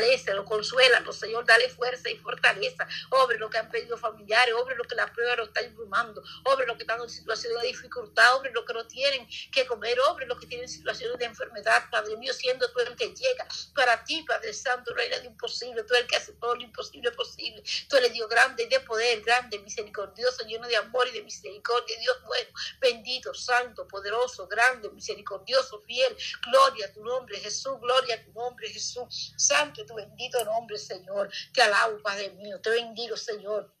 fortalecelo, 0.00 0.44
consuélalo, 0.44 1.12
Señor, 1.12 1.44
dale 1.44 1.68
fuerza 1.68 2.08
y 2.08 2.16
fortaleza, 2.16 2.86
obre 3.10 3.38
lo 3.38 3.50
que 3.50 3.58
han 3.58 3.68
pedido 3.68 3.96
familiares, 3.98 4.54
obre 4.54 4.74
lo 4.76 4.84
que 4.84 4.94
la 4.94 5.12
prueba 5.12 5.36
lo 5.36 5.44
está 5.44 5.60
abrumando, 5.60 6.22
obre 6.44 6.66
lo 6.66 6.76
que 6.76 6.82
están 6.82 7.00
en 7.00 7.08
situación 7.08 7.60
de 7.60 7.68
dificultad, 7.68 8.36
obre 8.36 8.50
lo 8.52 8.64
que 8.64 8.72
no 8.72 8.86
tienen 8.86 9.26
que 9.52 9.66
comer, 9.66 9.98
obre 10.08 10.26
lo 10.26 10.38
que 10.38 10.46
tienen 10.46 10.68
situaciones 10.68 11.18
de 11.18 11.24
enfermedad, 11.26 11.84
Padre 11.90 12.16
mío, 12.16 12.32
siendo 12.32 12.70
tú 12.72 12.80
el 12.80 12.96
que 12.96 13.08
llega 13.08 13.46
para 13.74 14.02
ti, 14.04 14.22
Padre 14.26 14.54
Santo, 14.54 14.94
Reina 14.94 15.18
de 15.18 15.26
imposible, 15.26 15.82
tú 15.84 15.94
el 15.94 16.06
que 16.06 16.16
hace 16.16 16.32
todo 16.34 16.54
lo 16.54 16.62
imposible 16.62 17.10
posible, 17.12 17.62
tú 17.88 17.96
eres 17.96 18.12
Dios 18.12 18.28
grande 18.28 18.66
de 18.66 18.80
poder, 18.80 19.20
grande, 19.22 19.58
misericordioso, 19.58 20.44
lleno 20.46 20.66
de 20.66 20.76
amor 20.76 21.08
y 21.08 21.12
de 21.12 21.22
misericordia, 21.22 21.98
Dios 21.98 22.16
bueno, 22.24 22.50
bendito, 22.80 23.34
santo, 23.34 23.86
poderoso, 23.86 24.46
grande, 24.46 24.88
misericordioso, 24.90 25.82
fiel, 25.82 26.16
gloria 26.50 26.86
a 26.86 26.92
tu 26.92 27.04
nombre, 27.04 27.38
Jesús, 27.38 27.78
gloria 27.80 28.14
a 28.14 28.24
tu 28.24 28.32
nombre, 28.32 28.68
Jesús, 28.68 29.34
santo 29.36 29.84
tu 29.90 29.96
bendito 29.96 30.44
nombre, 30.44 30.78
Señor, 30.78 31.30
te 31.52 31.62
alabo, 31.62 32.00
Padre 32.02 32.30
mío, 32.30 32.60
te 32.60 32.70
bendigo, 32.70 33.16
Señor. 33.16 33.72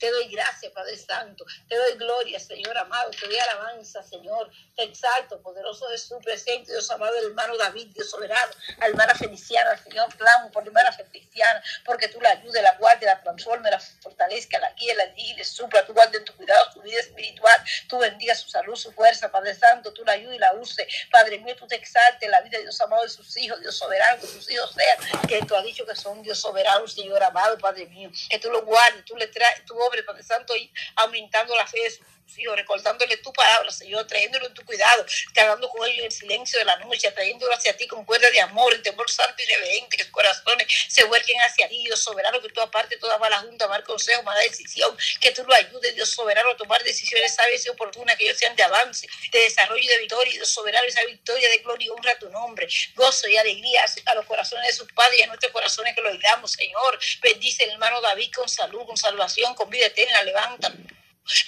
Te 0.00 0.10
doy 0.10 0.28
gracias, 0.28 0.72
Padre 0.72 0.96
Santo. 0.96 1.44
Te 1.68 1.76
doy 1.76 1.98
gloria, 1.98 2.40
Señor 2.40 2.76
amado. 2.78 3.10
Te 3.10 3.26
doy 3.26 3.38
alabanza, 3.38 4.02
Señor. 4.02 4.50
Te 4.74 4.84
exalto, 4.84 5.42
poderoso 5.42 5.86
de 5.88 5.98
su 5.98 6.18
presente, 6.20 6.72
Dios 6.72 6.90
amado, 6.90 7.14
hermano 7.18 7.54
David, 7.58 7.88
Dios 7.88 8.08
soberano, 8.08 8.50
hermana 8.80 9.14
Feliciana, 9.14 9.76
Señor 9.76 10.08
clamo 10.16 10.50
por 10.50 10.66
hermana 10.66 10.90
Feliciana, 10.90 11.62
porque 11.84 12.08
tú 12.08 12.18
la 12.18 12.30
ayudes, 12.30 12.62
la 12.62 12.76
guardes, 12.78 13.04
la 13.04 13.20
transforme, 13.20 13.70
la 13.70 13.78
fortalezca, 13.78 14.58
la 14.58 14.72
guíe, 14.72 14.94
la 14.94 15.04
le 15.04 15.44
supla, 15.44 15.84
tú 15.84 15.92
guardes 15.92 16.24
tu 16.24 16.34
cuidado 16.34 16.72
su 16.72 16.80
vida 16.80 16.98
espiritual, 16.98 17.56
tú 17.88 17.98
bendiga 17.98 18.34
su 18.34 18.48
salud, 18.48 18.74
su 18.74 18.90
fuerza, 18.92 19.30
Padre 19.30 19.54
Santo, 19.54 19.92
tú 19.92 20.02
la 20.04 20.12
ayudes 20.12 20.36
y 20.36 20.38
la 20.38 20.54
use. 20.54 20.88
Padre 21.10 21.38
mío, 21.40 21.54
tú 21.56 21.66
te 21.66 21.76
exaltes 21.76 22.30
la 22.30 22.40
vida 22.40 22.58
Dios 22.58 22.80
amado 22.80 23.02
de 23.02 23.10
sus 23.10 23.36
hijos, 23.36 23.60
Dios 23.60 23.76
soberano, 23.76 24.18
que 24.18 24.28
sus 24.28 24.50
hijos 24.50 24.74
sean, 24.74 25.26
que 25.26 25.44
tú 25.44 25.54
has 25.54 25.64
dicho 25.64 25.84
que 25.84 25.94
son 25.94 26.22
Dios 26.22 26.38
soberano, 26.38 26.88
Señor 26.88 27.22
amado, 27.22 27.58
Padre 27.58 27.84
mío, 27.86 28.10
que 28.30 28.38
tú 28.38 28.50
lo 28.50 28.62
guardes, 28.62 29.04
tú 29.04 29.14
le 29.16 29.26
traes, 29.26 29.62
tú 29.66 29.74
Padre 30.04 30.22
Santo, 30.22 30.56
y 30.56 30.72
aumentando 30.96 31.54
la 31.56 31.66
fe 31.66 31.80
de 31.80 31.90
sus 31.90 32.38
hijos, 32.38 32.56
recordándole 32.56 33.16
tu 33.18 33.32
palabra, 33.32 33.70
Señor, 33.70 34.06
trayéndolo 34.06 34.46
en 34.46 34.54
tu 34.54 34.64
cuidado, 34.64 35.04
hablando 35.36 35.68
con 35.68 35.86
ellos 35.86 35.98
en 35.98 36.04
el 36.04 36.12
silencio 36.12 36.58
de 36.58 36.64
la 36.64 36.76
noche, 36.76 37.10
trayéndolo 37.12 37.52
hacia 37.54 37.76
ti 37.76 37.86
con 37.86 38.04
cuerda 38.04 38.30
de 38.30 38.40
amor, 38.40 38.72
en 38.74 38.82
temor 38.82 39.10
santo 39.10 39.42
y 39.42 39.46
reverente, 39.46 39.96
que 39.96 40.04
sus 40.04 40.12
corazones 40.12 40.66
se 40.88 41.04
vuelquen 41.04 41.40
hacia 41.40 41.68
ti, 41.68 41.82
Dios 41.84 42.02
soberano, 42.02 42.40
que 42.40 42.48
tú 42.48 42.60
aparte 42.60 42.96
toda 42.98 43.18
mala 43.18 43.38
junta, 43.40 43.66
mal 43.68 43.82
consejo, 43.84 44.22
mala 44.22 44.40
decisión, 44.40 44.96
que 45.20 45.32
tú 45.32 45.44
lo 45.44 45.54
ayudes, 45.54 45.94
Dios 45.94 46.10
soberano, 46.10 46.50
a 46.50 46.56
tomar 46.56 46.82
decisiones 46.84 47.34
sabias 47.34 47.64
y 47.66 47.68
oportunas, 47.68 48.16
que 48.16 48.24
ellos 48.24 48.38
sean 48.38 48.54
de 48.56 48.62
avance, 48.62 49.08
de 49.32 49.38
desarrollo 49.40 49.82
y 49.82 49.88
de 49.88 49.98
victoria, 49.98 50.32
Dios 50.32 50.50
soberano, 50.50 50.86
esa 50.86 51.04
victoria 51.04 51.48
de 51.48 51.58
gloria 51.58 51.86
y 51.86 51.90
honra 51.90 52.12
a 52.12 52.18
tu 52.18 52.28
nombre, 52.30 52.68
gozo 52.94 53.28
y 53.28 53.36
alegría 53.36 53.84
a 54.06 54.14
los 54.14 54.26
corazones 54.26 54.66
de 54.66 54.72
sus 54.72 54.92
padres 54.92 55.18
y 55.18 55.22
a 55.22 55.26
nuestros 55.26 55.52
corazones 55.52 55.94
que 55.94 56.00
lo 56.00 56.12
digamos, 56.12 56.52
Señor, 56.52 56.98
bendice 57.22 57.64
el 57.64 57.70
hermano 57.70 58.00
David 58.00 58.30
con 58.34 58.48
salud, 58.48 58.84
con 58.86 58.96
salvación, 58.96 59.54
con 59.54 59.70
vida 59.70 59.79
eterna, 59.86 60.22
levanta 60.22 60.72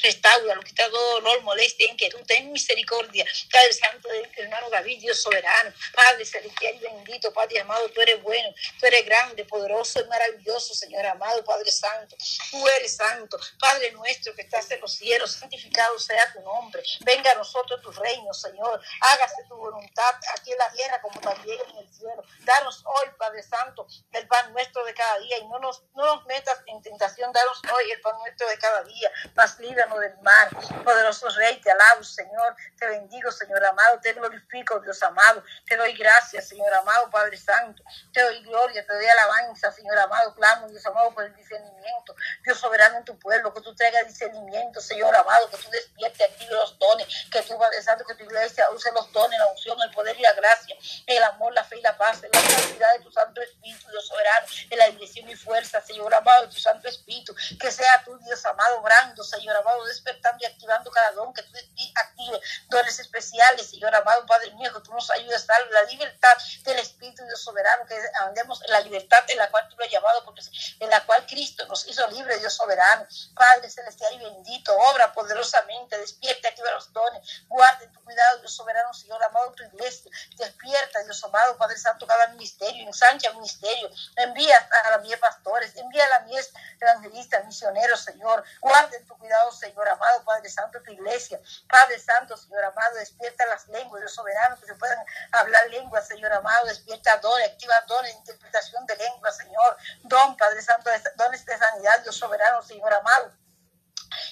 restaura, 0.02 0.54
lo 0.54 0.62
quita 0.62 0.88
todo 0.88 1.20
dolor, 1.20 1.42
molestia, 1.42 1.90
inquietud, 1.90 2.20
ten 2.26 2.52
misericordia. 2.52 3.24
Padre 3.50 3.72
Santo, 3.72 4.08
hermano 4.36 4.70
David, 4.70 5.00
Dios 5.00 5.20
soberano, 5.20 5.72
Padre 5.94 6.24
celestial 6.24 6.74
y 6.76 6.78
bendito, 6.78 7.32
Padre 7.32 7.60
amado, 7.60 7.88
tú 7.90 8.00
eres 8.00 8.22
bueno, 8.22 8.48
tú 8.78 8.86
eres 8.86 9.04
grande, 9.04 9.44
poderoso 9.44 10.00
y 10.00 10.08
maravilloso, 10.08 10.74
Señor 10.74 11.06
amado, 11.06 11.44
Padre 11.44 11.70
Santo, 11.70 12.16
tú 12.50 12.68
eres 12.68 12.96
santo, 12.96 13.38
Padre 13.58 13.92
nuestro 13.92 14.34
que 14.34 14.42
estás 14.42 14.70
en 14.70 14.80
los 14.80 14.92
cielos, 14.92 15.32
santificado 15.32 15.98
sea 15.98 16.32
tu 16.32 16.40
nombre, 16.40 16.82
venga 17.00 17.30
a 17.32 17.34
nosotros 17.34 17.80
tu 17.82 17.90
reino, 17.92 18.32
Señor, 18.32 18.80
hágase 19.00 19.44
tu 19.48 19.56
voluntad 19.56 20.14
aquí 20.36 20.52
en 20.52 20.58
la 20.58 20.70
tierra 20.72 21.00
como 21.00 21.20
también 21.20 21.58
en 21.70 21.78
el 21.78 21.88
cielo. 21.92 22.22
Danos 22.40 22.82
hoy, 22.84 23.08
Padre 23.18 23.42
Santo, 23.42 23.86
el 24.12 24.26
pan 24.28 24.52
nuestro 24.52 24.84
de 24.84 24.94
cada 24.94 25.18
día 25.20 25.38
y 25.38 25.46
no 25.48 25.58
nos, 25.58 25.82
no 25.94 26.04
nos 26.16 26.26
metas 26.26 26.60
en 26.66 26.82
tentación, 26.82 27.32
danos 27.32 27.60
hoy 27.74 27.90
el 27.90 28.00
pan 28.00 28.16
nuestro 28.18 28.48
de 28.48 28.58
cada 28.58 28.82
día, 28.84 29.10
más 29.34 29.58
líbranos 29.72 30.00
del 30.00 30.18
mar. 30.18 30.48
Poderoso 30.84 31.28
Rey, 31.30 31.60
te 31.60 31.70
alabo, 31.70 32.04
Señor. 32.04 32.54
Te 32.78 32.86
bendigo, 32.86 33.30
Señor 33.32 33.64
amado. 33.64 33.98
Te 34.00 34.12
glorifico, 34.12 34.78
Dios 34.80 35.02
amado. 35.02 35.42
Te 35.66 35.76
doy 35.76 35.94
gracias, 35.94 36.48
Señor 36.48 36.72
amado, 36.74 37.10
Padre 37.10 37.36
Santo. 37.36 37.82
Te 38.12 38.22
doy 38.22 38.42
gloria, 38.42 38.84
te 38.86 38.92
doy 38.92 39.06
alabanza, 39.06 39.72
Señor 39.72 39.98
amado. 39.98 40.34
Clamo, 40.34 40.68
Dios 40.68 40.84
amado, 40.86 41.12
por 41.14 41.24
el 41.24 41.34
discernimiento. 41.34 42.14
Dios 42.44 42.58
soberano 42.58 42.98
en 42.98 43.04
tu 43.04 43.18
pueblo, 43.18 43.52
que 43.52 43.60
tú 43.60 43.74
traigas 43.74 44.06
discernimiento, 44.06 44.80
Señor 44.80 45.14
amado, 45.16 45.48
que 45.50 45.56
tú 45.56 45.70
despiertes 45.70 46.30
aquí 46.30 46.46
los 46.50 46.78
dones, 46.78 47.06
que 47.30 47.42
tú, 47.42 47.58
Padre 47.58 47.82
Santo, 47.82 48.04
que 48.04 48.14
tu 48.14 48.24
iglesia 48.24 48.70
use 48.70 48.92
los 48.92 49.10
dones, 49.12 49.38
la 49.38 49.46
unción, 49.46 49.78
el 49.82 49.90
poder 49.90 50.16
y 50.18 50.22
la 50.22 50.32
gracia, 50.34 50.76
el 51.06 51.22
amor, 51.24 51.52
la 51.54 51.64
fe 51.64 51.78
y 51.78 51.82
la 51.82 51.96
paz, 51.96 52.20
la 52.22 52.40
santidad 52.40 52.92
de 52.94 53.00
tu 53.00 53.10
Santo 53.10 53.40
Espíritu, 53.40 53.88
Dios 53.90 54.06
soberano, 54.06 54.46
en 54.70 54.78
la 54.78 54.86
dirección 54.88 55.28
y 55.28 55.36
fuerza, 55.36 55.80
Señor 55.80 56.14
amado, 56.14 56.42
de 56.42 56.48
tu 56.48 56.60
Santo 56.60 56.88
Espíritu. 56.88 57.34
Que 57.58 57.70
sea 57.70 58.02
tu 58.04 58.16
Dios 58.18 58.44
amado, 58.44 58.80
obrando, 58.80 59.22
Señor 59.24 59.51
amado, 59.56 59.84
despertando 59.84 60.38
y 60.42 60.46
activando 60.46 60.90
cada 60.90 61.12
don, 61.12 61.32
que 61.32 61.42
tú 61.42 61.52
active 61.94 62.40
dones 62.68 62.98
especiales, 62.98 63.70
Señor 63.70 63.94
amado, 63.94 64.24
Padre 64.26 64.50
mío, 64.52 64.72
que 64.72 64.80
tú 64.80 64.92
nos 64.92 65.10
ayudes 65.10 65.48
a 65.48 65.58
la 65.70 65.82
libertad 65.84 66.36
del 66.62 66.78
Espíritu 66.78 67.24
Dios 67.24 67.42
soberano, 67.42 67.86
que 67.86 67.98
andemos 68.20 68.62
en 68.64 68.72
la 68.72 68.80
libertad 68.80 69.24
en 69.28 69.38
la 69.38 69.50
cual 69.50 69.68
tú 69.68 69.76
lo 69.76 69.84
has 69.84 69.90
llamado, 69.90 70.24
porque 70.24 70.42
en 70.80 70.90
la 70.90 71.04
cual 71.04 71.24
Cristo 71.26 71.66
nos 71.66 71.86
hizo 71.86 72.06
libre, 72.08 72.38
Dios 72.38 72.54
soberano. 72.54 73.06
Padre 73.34 73.70
celestial 73.70 74.14
y 74.14 74.18
bendito, 74.24 74.76
obra 74.76 75.12
poderosamente, 75.12 75.98
despierta, 75.98 76.48
activa 76.48 76.70
los 76.72 76.92
dones, 76.92 77.44
guarde 77.48 77.86
tu 77.88 78.02
cuidado, 78.04 78.38
Dios 78.38 78.54
soberano, 78.54 78.92
Señor 78.94 79.22
amado, 79.22 79.52
tu 79.52 79.64
iglesia, 79.64 80.10
despierta, 80.36 81.02
Dios 81.04 81.22
amado, 81.24 81.56
Padre 81.56 81.78
Santo, 81.78 82.06
cada 82.06 82.28
ministerio, 82.28 82.86
ensancha 82.86 83.32
ministerio, 83.32 83.90
envía 84.16 84.56
a 84.84 84.90
la 84.90 84.98
mies 84.98 85.18
pastores, 85.18 85.76
envía 85.76 86.04
a 86.04 86.08
la 86.08 86.20
mies 86.20 86.52
evangelistas, 86.80 87.44
misioneros, 87.46 88.00
Señor, 88.00 88.44
guarde 88.60 89.00
tu 89.00 89.16
cuidado, 89.18 89.41
Señor 89.50 89.88
amado, 89.88 90.24
Padre 90.24 90.48
Santo, 90.48 90.80
tu 90.82 90.92
iglesia. 90.92 91.40
Padre 91.68 91.98
Santo, 91.98 92.36
Señor 92.36 92.64
amado, 92.64 92.96
despierta 92.96 93.46
las 93.46 93.66
lenguas, 93.68 94.00
Dios 94.00 94.14
soberano, 94.14 94.58
que 94.60 94.66
se 94.66 94.74
puedan 94.74 94.98
hablar 95.32 95.70
lenguas, 95.70 96.06
Señor 96.06 96.32
amado, 96.32 96.66
despierta 96.66 97.16
dones, 97.18 97.50
activa 97.50 97.74
dones, 97.88 98.14
interpretación 98.14 98.86
de 98.86 98.96
lenguas, 98.96 99.36
Señor. 99.36 99.76
Don, 100.02 100.36
Padre 100.36 100.62
Santo, 100.62 100.90
dones 101.16 101.44
de 101.44 101.58
sanidad, 101.58 102.00
Dios 102.02 102.16
soberano, 102.16 102.62
Señor 102.62 102.92
amado 102.92 103.32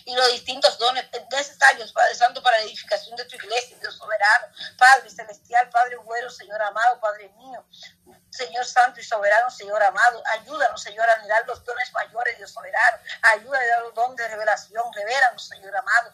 y 0.04 0.14
los 0.14 0.32
distintos 0.32 0.78
dones 0.78 1.06
necesarios, 1.30 1.92
Padre 1.92 2.14
Santo, 2.14 2.42
para 2.42 2.58
la 2.58 2.64
edificación 2.64 3.16
de 3.16 3.24
tu 3.24 3.36
iglesia, 3.36 3.76
Dios 3.78 3.96
soberano, 3.96 4.46
Padre 4.78 5.10
celestial, 5.10 5.68
Padre 5.70 5.96
bueno, 5.96 6.30
Señor 6.30 6.60
amado, 6.62 7.00
Padre 7.00 7.28
mío, 7.30 7.64
Señor 8.30 8.64
Santo 8.64 9.00
y 9.00 9.04
Soberano, 9.04 9.50
Señor 9.50 9.82
amado. 9.82 10.22
Ayúdanos, 10.32 10.82
Señor, 10.82 11.08
a 11.08 11.22
mirar 11.22 11.44
los 11.46 11.64
dones 11.64 11.92
mayores, 11.92 12.36
Dios 12.38 12.50
soberano. 12.50 12.98
Ayúdanos 13.34 13.68
a 13.76 13.80
los 13.80 13.94
dones 13.94 14.16
de 14.16 14.28
revelación. 14.28 14.84
Revélanos, 14.92 15.48
Señor 15.48 15.76
amado. 15.76 16.12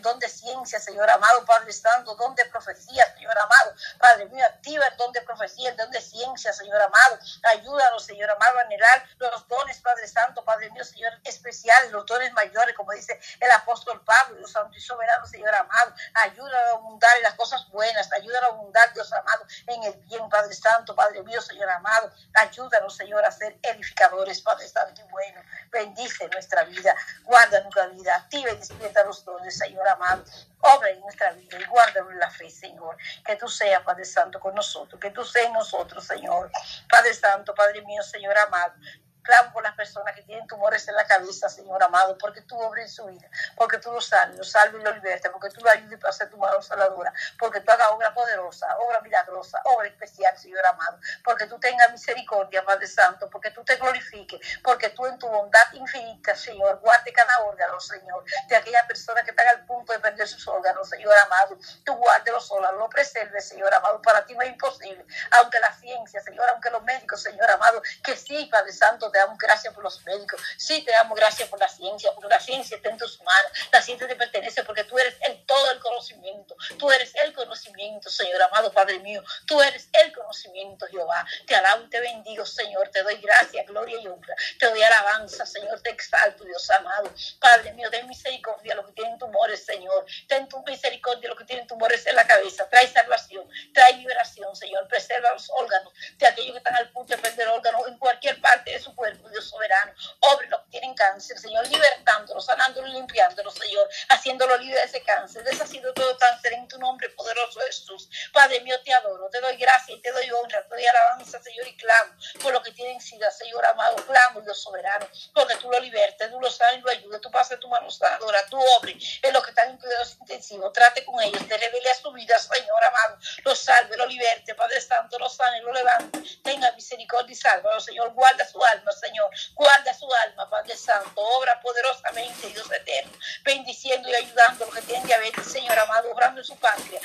Don 0.00 0.18
de 0.18 0.28
ciencia, 0.28 0.80
Señor 0.80 1.08
amado, 1.10 1.44
Padre 1.44 1.72
Santo. 1.72 2.14
Don 2.16 2.34
de 2.34 2.44
profecía, 2.46 3.04
Señor 3.14 3.38
amado. 3.38 3.74
Padre 3.98 4.26
mío, 4.26 4.44
activa 4.44 4.86
el 4.86 4.96
don 4.96 5.12
de 5.12 5.22
profecía, 5.22 5.70
el 5.70 5.76
don 5.76 5.90
de 5.90 6.00
ciencia, 6.00 6.52
Señor 6.52 6.80
amado. 6.82 7.18
Ayúdanos, 7.44 8.04
Señor 8.04 8.30
amado, 8.30 8.58
a 8.58 8.64
mirar 8.64 9.06
los 9.18 9.48
dones, 9.48 9.80
Padre 9.80 10.08
Santo, 10.08 10.44
Padre 10.44 10.70
mío, 10.70 10.84
Señor, 10.84 11.12
especiales, 11.24 11.90
los 11.92 12.04
dones 12.06 12.32
mayores, 12.32 12.74
como 12.76 12.92
dice 12.92 13.18
el 13.40 13.50
apóstol 13.52 14.02
Pablo, 14.04 14.36
Dios 14.36 14.52
Santo 14.52 14.76
y 14.76 14.80
Soberano, 14.80 15.26
Señor 15.26 15.54
amado. 15.54 15.94
Ayúdanos 16.14 16.68
a 16.68 16.70
abundar 16.72 17.16
en 17.16 17.22
las 17.22 17.34
cosas 17.34 17.68
buenas. 17.70 18.12
Ayúdanos 18.12 18.50
a 18.50 18.52
abundar, 18.54 18.92
Dios 18.92 19.12
amado, 19.12 19.46
en 19.66 19.82
el 19.84 19.94
bien, 20.02 20.28
Padre 20.28 20.54
Santo, 20.54 20.94
Padre 20.94 21.22
mío, 21.22 21.31
Señor 21.40 21.70
amado. 21.70 22.12
Ayúdanos, 22.34 22.96
Señor, 22.96 23.24
a 23.24 23.30
ser 23.30 23.58
edificadores, 23.62 24.40
Padre 24.42 24.68
Santo 24.68 25.00
y 25.00 25.10
bueno. 25.10 25.40
Bendice 25.70 26.28
nuestra 26.28 26.64
vida, 26.64 26.94
guarda 27.24 27.60
nuestra 27.60 27.86
vida, 27.86 28.16
activa 28.16 28.50
y 28.50 28.56
despierta 28.56 29.04
los 29.04 29.24
dones, 29.24 29.56
Señor 29.56 29.88
amado. 29.88 30.24
Obra 30.60 30.90
en 30.90 31.00
nuestra 31.00 31.32
vida 31.32 31.58
y 31.58 31.64
guárdanos 31.64 32.14
la 32.14 32.30
fe, 32.30 32.50
Señor. 32.50 32.96
Que 33.24 33.36
tú 33.36 33.48
seas, 33.48 33.82
Padre 33.82 34.04
Santo, 34.04 34.38
con 34.38 34.54
nosotros, 34.54 35.00
que 35.00 35.10
tú 35.10 35.24
seas 35.24 35.46
en 35.46 35.54
nosotros, 35.54 36.04
Señor. 36.04 36.50
Padre 36.88 37.14
Santo, 37.14 37.54
Padre 37.54 37.82
mío, 37.82 38.02
Señor 38.02 38.36
amado. 38.38 38.74
Clamo 39.22 39.52
por 39.52 39.62
las 39.62 39.71
personas 39.82 40.14
que 40.14 40.22
tienen 40.22 40.46
tumores 40.46 40.86
en 40.86 40.94
la 40.94 41.04
cabeza, 41.04 41.48
Señor 41.48 41.82
amado, 41.82 42.16
porque 42.16 42.40
tú 42.42 42.56
obres 42.56 42.84
en 42.84 42.92
su 42.92 43.06
vida, 43.06 43.28
porque 43.56 43.78
tú 43.78 43.90
lo 43.90 44.00
salves, 44.00 44.38
lo 44.38 44.44
salves 44.44 44.80
y 44.80 44.84
lo 44.84 44.92
libertas, 44.92 45.32
porque 45.32 45.48
tú 45.50 45.60
lo 45.60 45.70
ayudes 45.70 45.98
para 45.98 46.10
hacer 46.10 46.30
tu 46.30 46.36
mano 46.36 46.62
saladora, 46.62 47.12
porque 47.36 47.60
tú 47.60 47.72
hagas 47.72 47.88
obra 47.90 48.14
poderosa, 48.14 48.68
obra 48.78 49.00
milagrosa, 49.00 49.60
obra 49.64 49.88
especial, 49.88 50.38
Señor 50.38 50.64
amado, 50.66 51.00
porque 51.24 51.46
tú 51.46 51.58
tengas 51.58 51.90
misericordia, 51.90 52.64
Padre 52.64 52.86
Santo, 52.86 53.28
porque 53.28 53.50
tú 53.50 53.64
te 53.64 53.74
glorifiques, 53.74 54.40
porque 54.62 54.90
tú 54.90 55.04
en 55.04 55.18
tu 55.18 55.26
bondad 55.26 55.72
infinita, 55.72 56.36
Señor, 56.36 56.78
guarde 56.78 57.12
cada 57.12 57.40
órgano, 57.40 57.80
Señor, 57.80 58.24
de 58.46 58.54
aquella 58.54 58.86
persona 58.86 59.24
que 59.24 59.32
está 59.32 59.42
al 59.50 59.66
punto 59.66 59.92
de 59.92 59.98
perder 59.98 60.28
sus 60.28 60.46
órganos, 60.46 60.88
Señor 60.88 61.12
amado, 61.26 61.58
tú 61.84 61.92
guárdelos 61.94 62.46
sola, 62.46 62.70
lo 62.70 62.88
preserves, 62.88 63.48
Señor 63.48 63.74
amado, 63.74 64.00
para 64.00 64.24
ti 64.24 64.34
no 64.34 64.42
es 64.42 64.50
imposible, 64.50 65.04
aunque 65.32 65.58
la 65.58 65.72
ciencia, 65.72 66.22
Señor, 66.22 66.48
aunque 66.50 66.70
los 66.70 66.84
médicos, 66.84 67.20
Señor 67.20 67.50
amado, 67.50 67.82
que 68.04 68.16
sí, 68.16 68.46
Padre 68.46 68.72
Santo, 68.72 69.10
te 69.10 69.18
damos 69.18 69.38
gracias 69.38 69.71
por 69.72 69.84
los 69.84 70.02
médicos, 70.04 70.40
sí 70.56 70.82
te 70.82 70.92
damos 70.92 71.16
gracias 71.16 71.48
por 71.48 71.58
la 71.58 71.68
ciencia, 71.68 72.10
porque 72.14 72.28
la 72.28 72.40
ciencia 72.40 72.76
está 72.76 72.90
en 72.90 72.98
tus 72.98 73.20
manos, 73.22 73.52
la 73.70 73.82
ciencia 73.82 74.06
te 74.06 74.16
pertenece 74.16 74.64
porque 74.64 74.84
tú 74.84 74.98
eres 74.98 75.14
el 75.20 75.44
todo 75.46 75.70
el 75.70 75.78
conocimiento, 75.80 76.56
tú 76.78 76.90
eres 76.90 77.14
el 77.24 77.32
conocimiento, 77.32 78.10
Señor 78.10 78.42
amado 78.42 78.72
Padre 78.72 78.98
mío, 79.00 79.22
tú 79.46 79.60
eres 79.60 79.88
el 79.92 80.12
conocimiento, 80.12 80.86
Jehová. 80.86 81.26
Te 81.46 81.54
alabo 81.54 81.84
y 81.84 81.90
te 81.90 82.00
bendigo, 82.00 82.44
Señor, 82.44 82.88
te 82.88 83.02
doy 83.02 83.16
gracias, 83.16 83.66
gloria 83.66 84.00
y 84.00 84.06
honra, 84.06 84.34
te 84.58 84.66
doy 84.66 84.82
alabanza, 84.82 85.46
Señor, 85.46 85.80
te 85.80 85.90
exalto, 85.90 86.44
Dios 86.44 86.70
amado. 86.70 87.12
Padre 87.40 87.72
mío, 87.72 87.90
ten 87.90 88.06
misericordia 88.06 88.74
los 88.74 88.86
que 88.86 88.92
tienen 88.92 89.18
tumores, 89.18 89.64
Señor, 89.64 90.06
ten 90.28 90.48
tu 90.48 90.62
misericordia 90.62 91.28
los 91.28 91.38
que 91.38 91.44
tienen 91.44 91.66
tumores 91.66 92.06
en 92.06 92.16
la 92.16 92.26
cabeza, 92.26 92.68
trae 92.68 92.88
salvación, 92.88 93.48
trae 93.72 93.94
liberación, 93.94 94.54
Señor, 94.56 94.86
preserva 94.88 95.32
los 95.32 95.50
órganos 95.50 95.92
de 96.16 96.26
aquellos 96.26 96.52
que 96.52 96.58
están 96.58 96.76
al 96.76 96.90
punto 96.90 97.14
de 97.14 97.22
perder 97.22 97.48
órganos 97.48 97.86
en 97.88 97.98
cualquier 97.98 98.40
parte 98.40 98.72
de 98.72 98.80
su 98.80 98.94
cuerpo 98.94 99.28
Dios 99.28 99.52
soberano. 99.62 100.61
Tienen 100.72 100.94
cáncer, 100.94 101.38
Señor, 101.38 101.68
libertándolos, 101.68 102.46
sanándolos, 102.46 102.90
limpiándolos, 102.90 103.54
Señor, 103.54 103.86
haciéndolo 104.08 104.56
libre 104.56 104.78
de 104.78 104.86
ese 104.86 105.02
cáncer, 105.02 105.44
deshaciendo 105.44 105.92
todo 105.92 106.16
cáncer 106.16 106.54
en 106.54 106.66
tu 106.66 106.78
nombre 106.78 107.10
poderoso 107.10 107.60
Jesús. 107.60 108.08
Padre 108.32 108.58
mío, 108.60 108.74
te 108.82 108.92
adoro, 108.94 109.28
te 109.28 109.38
doy 109.40 109.56
gracia 109.56 109.94
y 109.94 110.00
te 110.00 110.10
doy 110.10 110.30
honra, 110.30 110.62
te 110.62 110.74
doy 110.74 110.86
alabanza, 110.86 111.40
Señor, 111.42 111.68
y 111.68 111.76
clamo 111.76 112.14
por 112.42 112.54
lo 112.54 112.62
que 112.62 112.72
tienen 112.72 113.00
sida, 113.02 113.30
Señor 113.30 113.64
amado, 113.66 113.96
clamo, 113.96 114.40
Dios 114.40 114.62
soberano, 114.62 115.06
porque 115.34 115.56
tú 115.56 115.70
lo 115.70 115.78
libertes, 115.78 116.30
tú 116.30 116.40
lo 116.40 116.50
sabes 116.50 116.78
y 116.78 116.80
lo 116.80 116.90
ayudes, 116.90 117.20
tú 117.20 117.30
pases 117.30 117.60
tu 117.60 117.68
mano 117.68 117.90
sanadora, 117.90 118.38
tú 118.46 118.58
obre 118.78 118.96
en 119.22 119.32
los 119.32 119.44
que 119.44 119.50
están 119.50 119.68
en 119.68 119.76
cuidados 119.76 120.16
intensivos, 120.20 120.72
trate 120.72 121.04
con 121.04 121.20
ellos, 121.20 121.46
te 121.46 121.58
revele 121.58 121.90
a 121.90 121.94
su 121.96 122.10
vida, 122.12 122.38
Señor 122.38 122.84
amado, 122.84 123.18
lo 123.44 123.54
salve, 123.54 123.94
lo 123.98 124.06
liberte, 124.06 124.54
Padre 124.54 124.80
Santo, 124.80 125.18
lo 125.18 125.28
sane, 125.28 125.60
lo 125.60 125.72
levante, 125.72 126.18
tenga 126.42 126.72
misericordia 126.72 127.32
y 127.32 127.36
salva, 127.36 127.78
Señor, 127.78 128.14
guarda 128.14 128.48
su 128.48 128.64
alma, 128.64 128.90
Señor, 128.92 129.30
guarda 129.54 129.92
su 129.92 130.10
alma, 130.14 130.48
Padre 130.48 130.61
Santo, 130.76 131.20
obra 131.20 131.60
poderosamente, 131.60 132.48
Dios 132.48 132.70
eterno, 132.70 133.12
bendiciendo 133.44 134.08
y 134.08 134.14
ayudando 134.14 134.64
a 134.64 134.66
los 134.66 134.74
que 134.74 134.82
tienen 134.82 135.06
diabetes, 135.06 135.46
Señor 135.46 135.78
amado, 135.78 136.10
obrando 136.12 136.40
en 136.40 136.46
su 136.46 136.56
patria, 136.56 137.00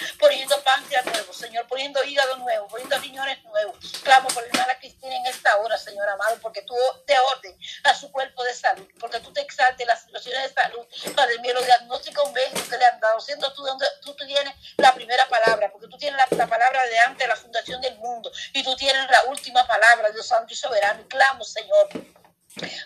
páncreas 0.63 1.05
nuevo, 1.05 1.33
Señor, 1.33 1.67
poniendo 1.67 2.03
hígado 2.03 2.37
nuevo, 2.37 2.67
poniendo 2.67 2.97
riñones 2.99 3.43
nuevos. 3.43 3.77
Clamo 4.03 4.27
por 4.29 4.43
la 4.43 4.49
hermana 4.49 4.79
Cristina 4.79 5.15
en 5.15 5.25
esta 5.25 5.57
hora, 5.57 5.77
Señor 5.77 6.07
amado, 6.09 6.37
porque 6.41 6.61
tú 6.61 6.75
te 7.05 7.15
orden 7.19 7.57
a 7.83 7.95
su 7.95 8.11
cuerpo 8.11 8.43
de 8.43 8.53
salud, 8.53 8.87
porque 8.99 9.19
tú 9.19 9.31
te 9.33 9.41
exaltes 9.41 9.85
las 9.87 10.03
situaciones 10.03 10.43
de 10.43 10.61
salud, 10.61 10.85
Padre 11.15 11.39
mío, 11.39 11.53
los 11.53 11.65
diagnósticos 11.65 12.31
médicos 12.31 12.63
que 12.63 12.77
le 12.77 12.85
han 12.85 12.99
dado, 12.99 13.19
siendo 13.19 13.51
tú 13.53 13.63
donde 13.63 13.85
tú 14.01 14.15
tienes 14.15 14.53
la 14.77 14.93
primera 14.93 15.27
palabra, 15.27 15.71
porque 15.71 15.87
tú 15.87 15.97
tienes 15.97 16.17
la, 16.17 16.37
la 16.37 16.47
palabra 16.47 16.85
de 16.85 16.99
antes 16.99 17.19
de 17.19 17.27
la 17.27 17.35
fundación 17.35 17.81
del 17.81 17.97
mundo 17.97 18.31
y 18.53 18.63
tú 18.63 18.75
tienes 18.75 19.09
la 19.09 19.23
última 19.25 19.65
palabra, 19.65 20.09
Dios 20.11 20.27
Santo 20.27 20.53
y 20.53 20.55
Soberano. 20.55 21.01
Y 21.01 21.05
clamo, 21.05 21.43
Señor, 21.43 21.89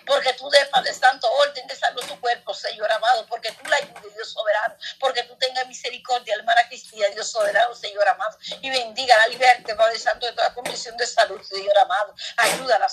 porque 0.06 0.34
tú 0.34 0.50
des, 0.50 0.68
Padre 0.68 0.94
Santo, 0.94 1.32
orden 1.32 1.66
de 1.68 1.76
salud 1.76 2.02
tu 2.06 2.20
cuerpo, 2.20 2.54
Señor 2.54 2.92
amado, 2.92 3.26
porque 3.28 3.52
tú 3.52 3.70
la 3.70 3.78
ayudes, 3.78 4.14
Dios 4.16 4.32
soberano, 4.32 4.76
porque 5.00 5.24
tú 5.24 5.36
tengas 5.38 5.68
misericordia, 5.68 6.36
hermana 6.36 6.62
Cristina, 6.68 7.08
Dios 7.14 7.30
soberano, 7.30 7.74
Señor 7.76 8.08
amado, 8.08 8.38
y 8.62 8.70
bendiga 8.70 9.16
la 9.18 9.28
libertad, 9.28 9.76
Padre 9.78 10.00
Santo, 10.00 10.26
de 10.26 10.34
toda 10.34 10.54
condición 10.54 10.98
de 10.98 11.08
salud, 11.08 11.42
Señor 11.42 11.78
amado. 11.78 12.14
Ayúdala, 12.38 12.90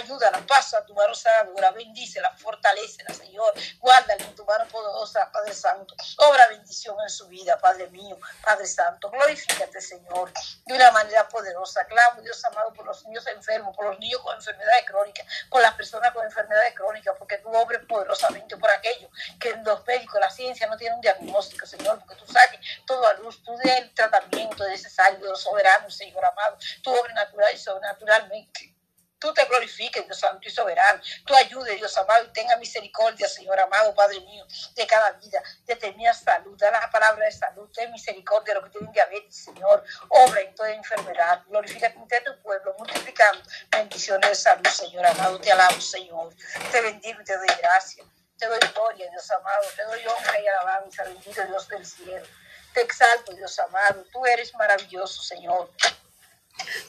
Ayúdala, 0.00 0.40
pasa 0.46 0.84
tu 0.86 0.94
mano 0.94 1.14
sanadora, 1.14 1.72
bendícela, 1.72 2.34
fortalecela, 2.38 3.12
Señor, 3.12 3.52
guárdala 3.80 4.24
en 4.24 4.34
tu 4.34 4.46
mano 4.46 4.66
poderosa, 4.68 5.30
Padre 5.30 5.52
Santo, 5.52 5.94
obra 6.16 6.48
bendición 6.48 6.96
en 7.02 7.10
su 7.10 7.28
vida, 7.28 7.58
Padre 7.58 7.86
mío, 7.88 8.18
Padre 8.42 8.66
Santo, 8.66 9.10
glorifícate, 9.10 9.78
Señor, 9.78 10.32
de 10.64 10.74
una 10.74 10.90
manera 10.92 11.28
poderosa. 11.28 11.84
Clamo, 11.84 12.22
Dios 12.22 12.42
amado, 12.46 12.72
por 12.72 12.86
los 12.86 13.04
niños 13.04 13.26
enfermos, 13.26 13.76
por 13.76 13.84
los 13.84 13.98
niños 13.98 14.22
con 14.22 14.34
enfermedades 14.36 14.86
crónicas, 14.86 15.26
por 15.50 15.60
las 15.60 15.74
personas 15.74 16.12
con 16.12 16.24
enfermedades 16.24 16.74
crónicas, 16.74 17.14
porque 17.18 17.36
tú 17.38 17.50
obres 17.50 17.84
poderosamente 17.86 18.56
por 18.56 18.70
aquellos 18.70 19.10
que 19.38 19.54
los 19.56 19.86
médicos, 19.86 20.18
la 20.18 20.30
ciencia 20.30 20.66
no 20.66 20.78
tienen 20.78 20.96
un 20.96 21.02
diagnóstico, 21.02 21.66
Señor, 21.66 21.98
porque 21.98 22.14
tú 22.14 22.32
saques 22.32 22.58
todo 22.86 23.06
a 23.06 23.12
luz, 23.14 23.42
tú 23.42 23.54
des 23.58 23.80
el 23.80 23.92
tratamiento 23.92 24.66
necesario 24.66 25.36
soberanos, 25.36 25.94
Señor 25.94 26.24
amado, 26.24 26.56
tú 26.82 26.90
obres 26.90 27.14
natural 27.14 27.54
y 27.54 27.58
sobrenaturalmente 27.58 28.79
Tú 29.20 29.34
te 29.34 29.44
glorifiques, 29.44 30.06
Dios 30.06 30.18
Santo 30.18 30.48
y 30.48 30.50
Soberano. 30.50 31.00
Tú 31.26 31.34
ayudes, 31.34 31.76
Dios 31.76 31.96
amado, 31.98 32.24
y 32.24 32.32
tenga 32.32 32.56
misericordia, 32.56 33.28
Señor 33.28 33.60
amado, 33.60 33.94
Padre 33.94 34.18
mío, 34.20 34.46
de 34.74 34.86
cada 34.86 35.12
vida. 35.12 35.42
Determina 35.66 36.14
salud, 36.14 36.56
da 36.58 36.70
la 36.70 36.90
palabra 36.90 37.26
de 37.26 37.32
salud, 37.32 37.70
ten 37.70 37.92
misericordia 37.92 38.54
de 38.54 38.60
los 38.60 38.70
que 38.70 38.78
tienen 38.78 38.92
diabetes, 38.92 39.44
Señor. 39.44 39.84
Obra 40.08 40.40
en 40.40 40.54
toda 40.54 40.70
enfermedad. 40.72 41.42
Glorifícate 41.48 41.98
entre 41.98 42.22
tu 42.22 42.40
pueblo, 42.40 42.74
multiplicando 42.78 43.42
bendiciones 43.70 44.30
de 44.30 44.34
salud, 44.34 44.66
Señor 44.66 45.04
amado. 45.04 45.38
Te 45.38 45.52
alabo, 45.52 45.78
Señor. 45.78 46.34
Te 46.72 46.80
bendigo 46.80 47.20
y 47.20 47.24
te 47.24 47.36
doy 47.36 47.48
gracias. 47.58 48.06
Te 48.38 48.46
doy 48.46 48.58
gloria, 48.74 49.10
Dios 49.10 49.30
amado. 49.32 49.64
Te 49.76 49.82
doy 49.84 50.00
honra 50.06 50.40
y 50.40 50.46
alabanza, 50.46 51.04
bendito 51.04 51.44
Dios 51.44 51.68
del 51.68 51.84
cielo. 51.84 52.26
Te 52.72 52.80
exalto, 52.80 53.34
Dios 53.34 53.58
amado. 53.58 54.02
Tú 54.10 54.24
eres 54.24 54.54
maravilloso, 54.54 55.20
Señor. 55.20 55.70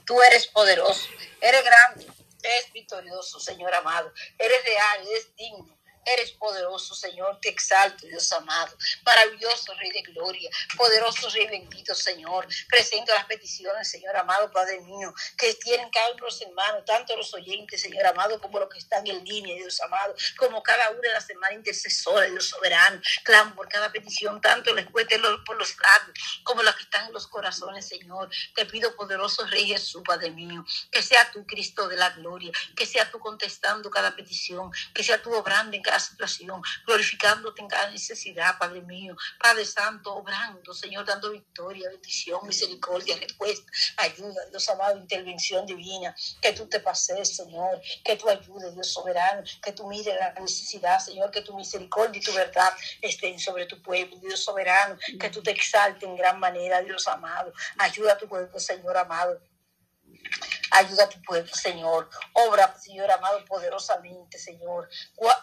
Tú 0.06 0.22
eres 0.22 0.48
poderoso, 0.48 1.08
eres 1.40 1.64
grande, 1.64 2.08
eres 2.44 2.72
victorioso, 2.74 3.40
Señor 3.40 3.74
amado. 3.74 4.12
Eres 4.38 4.64
real, 4.66 5.08
eres 5.08 5.36
digno. 5.36 5.78
Eres 6.06 6.32
poderoso, 6.32 6.96
Señor, 6.96 7.40
te 7.42 7.50
exalto, 7.50 8.08
Dios 8.08 8.32
amado. 8.32 8.76
Maravilloso 9.06 9.74
Rey 9.76 9.92
de 9.92 10.02
Gloria, 10.02 10.50
poderoso 10.76 11.30
Rey 11.30 11.48
bendito, 11.48 11.94
Señor. 11.94 12.48
Presento 12.70 13.14
las 13.14 13.26
peticiones, 13.26 13.90
Señor 13.90 14.16
amado, 14.18 14.52
Padre 14.52 14.80
mío, 14.82 15.14
que 15.38 15.54
tienen 15.56 15.90
cada 15.92 16.12
uno 16.12 16.26
los 16.26 16.42
tanto 16.86 17.16
los 17.16 17.34
oyentes, 17.34 17.82
Señor 17.82 18.06
amado, 18.08 18.40
como 18.42 18.60
los 18.60 18.70
que 18.70 18.80
están 18.80 19.06
en 19.06 19.24
línea, 19.24 19.56
Dios 19.56 19.80
amado, 19.82 20.16
como 20.38 20.64
cada 20.64 20.90
una 20.90 21.02
de 21.02 21.14
las 21.14 21.30
hermanas 21.30 21.58
intercesoras, 21.58 22.30
Dios 22.32 22.46
soberano. 22.46 23.02
Clamo 23.24 23.56
por 23.56 23.70
cada 23.70 23.92
petición, 23.92 24.42
tanto 24.42 24.74
les 24.74 24.90
cueste 24.90 25.20
por 25.46 25.58
los 25.58 25.76
labios, 25.78 26.42
como 26.44 26.64
las 26.64 26.76
que 26.76 26.84
están 26.84 27.08
en 27.08 27.14
los 27.14 27.28
corazones, 27.28 27.88
Señor. 27.88 28.30
Te 28.56 28.66
pido, 28.66 28.96
poderoso 28.96 29.46
Rey 29.48 29.68
Jesús, 29.68 30.02
Padre 30.06 30.32
mío, 30.32 30.66
que 30.92 31.02
sea 31.02 31.30
tu 31.32 31.46
Cristo 31.46 31.88
de 31.88 31.98
la 31.98 32.10
gloria, 32.12 32.52
que 32.76 32.86
sea 32.86 33.10
tú 33.12 33.20
contestando 33.20 33.90
cada 33.92 34.16
petición, 34.16 34.72
que 34.94 35.04
sea 35.04 35.22
tú 35.22 35.34
obrando 35.34 35.76
en 35.76 35.84
cada 35.84 35.91
situación, 36.00 36.62
glorificándote 36.86 37.62
en 37.62 37.68
cada 37.68 37.90
necesidad, 37.90 38.58
Padre 38.58 38.82
mío, 38.82 39.16
Padre 39.40 39.66
Santo, 39.66 40.14
obrando, 40.14 40.74
Señor, 40.74 41.06
dando 41.06 41.32
victoria, 41.32 41.90
bendición, 41.90 42.46
misericordia, 42.48 43.18
respuesta, 43.18 43.72
ayuda, 43.98 44.46
Dios 44.50 44.70
amado, 44.70 44.98
intervención 44.98 45.66
divina, 45.66 46.16
que 46.42 46.54
tú 46.54 46.68
te 46.68 46.80
pases, 46.80 47.36
Señor, 47.36 47.82
que 48.04 48.16
tú 48.16 48.30
ayudes, 48.30 48.74
Dios 48.74 48.92
soberano, 48.92 49.44
que 49.62 49.72
tú 49.72 49.88
mires 49.88 50.16
la 50.20 50.34
necesidad, 50.34 51.00
Señor, 51.00 51.32
que 51.32 51.42
tu 51.42 51.56
misericordia 51.56 52.20
y 52.20 52.24
tu 52.24 52.34
verdad 52.34 52.72
estén 53.02 53.40
sobre 53.40 53.66
tu 53.66 53.82
pueblo, 53.82 54.18
Dios 54.18 54.44
soberano, 54.44 54.98
que 55.20 55.30
tú 55.30 55.42
te 55.42 55.52
exaltes 55.52 56.04
en 56.04 56.16
gran 56.16 56.40
manera, 56.40 56.82
Dios 56.82 57.08
amado, 57.08 57.54
ayuda 57.78 58.14
a 58.14 58.18
tu 58.18 58.28
pueblo, 58.28 58.60
Señor 58.60 58.98
amado 58.98 59.40
Ayuda 60.72 61.04
a 61.04 61.10
tu 61.10 61.22
pueblo, 61.22 61.54
Señor. 61.54 62.10
Obra, 62.34 62.74
Señor 62.80 63.12
amado, 63.12 63.44
poderosamente, 63.46 64.40
Señor. 64.40 64.90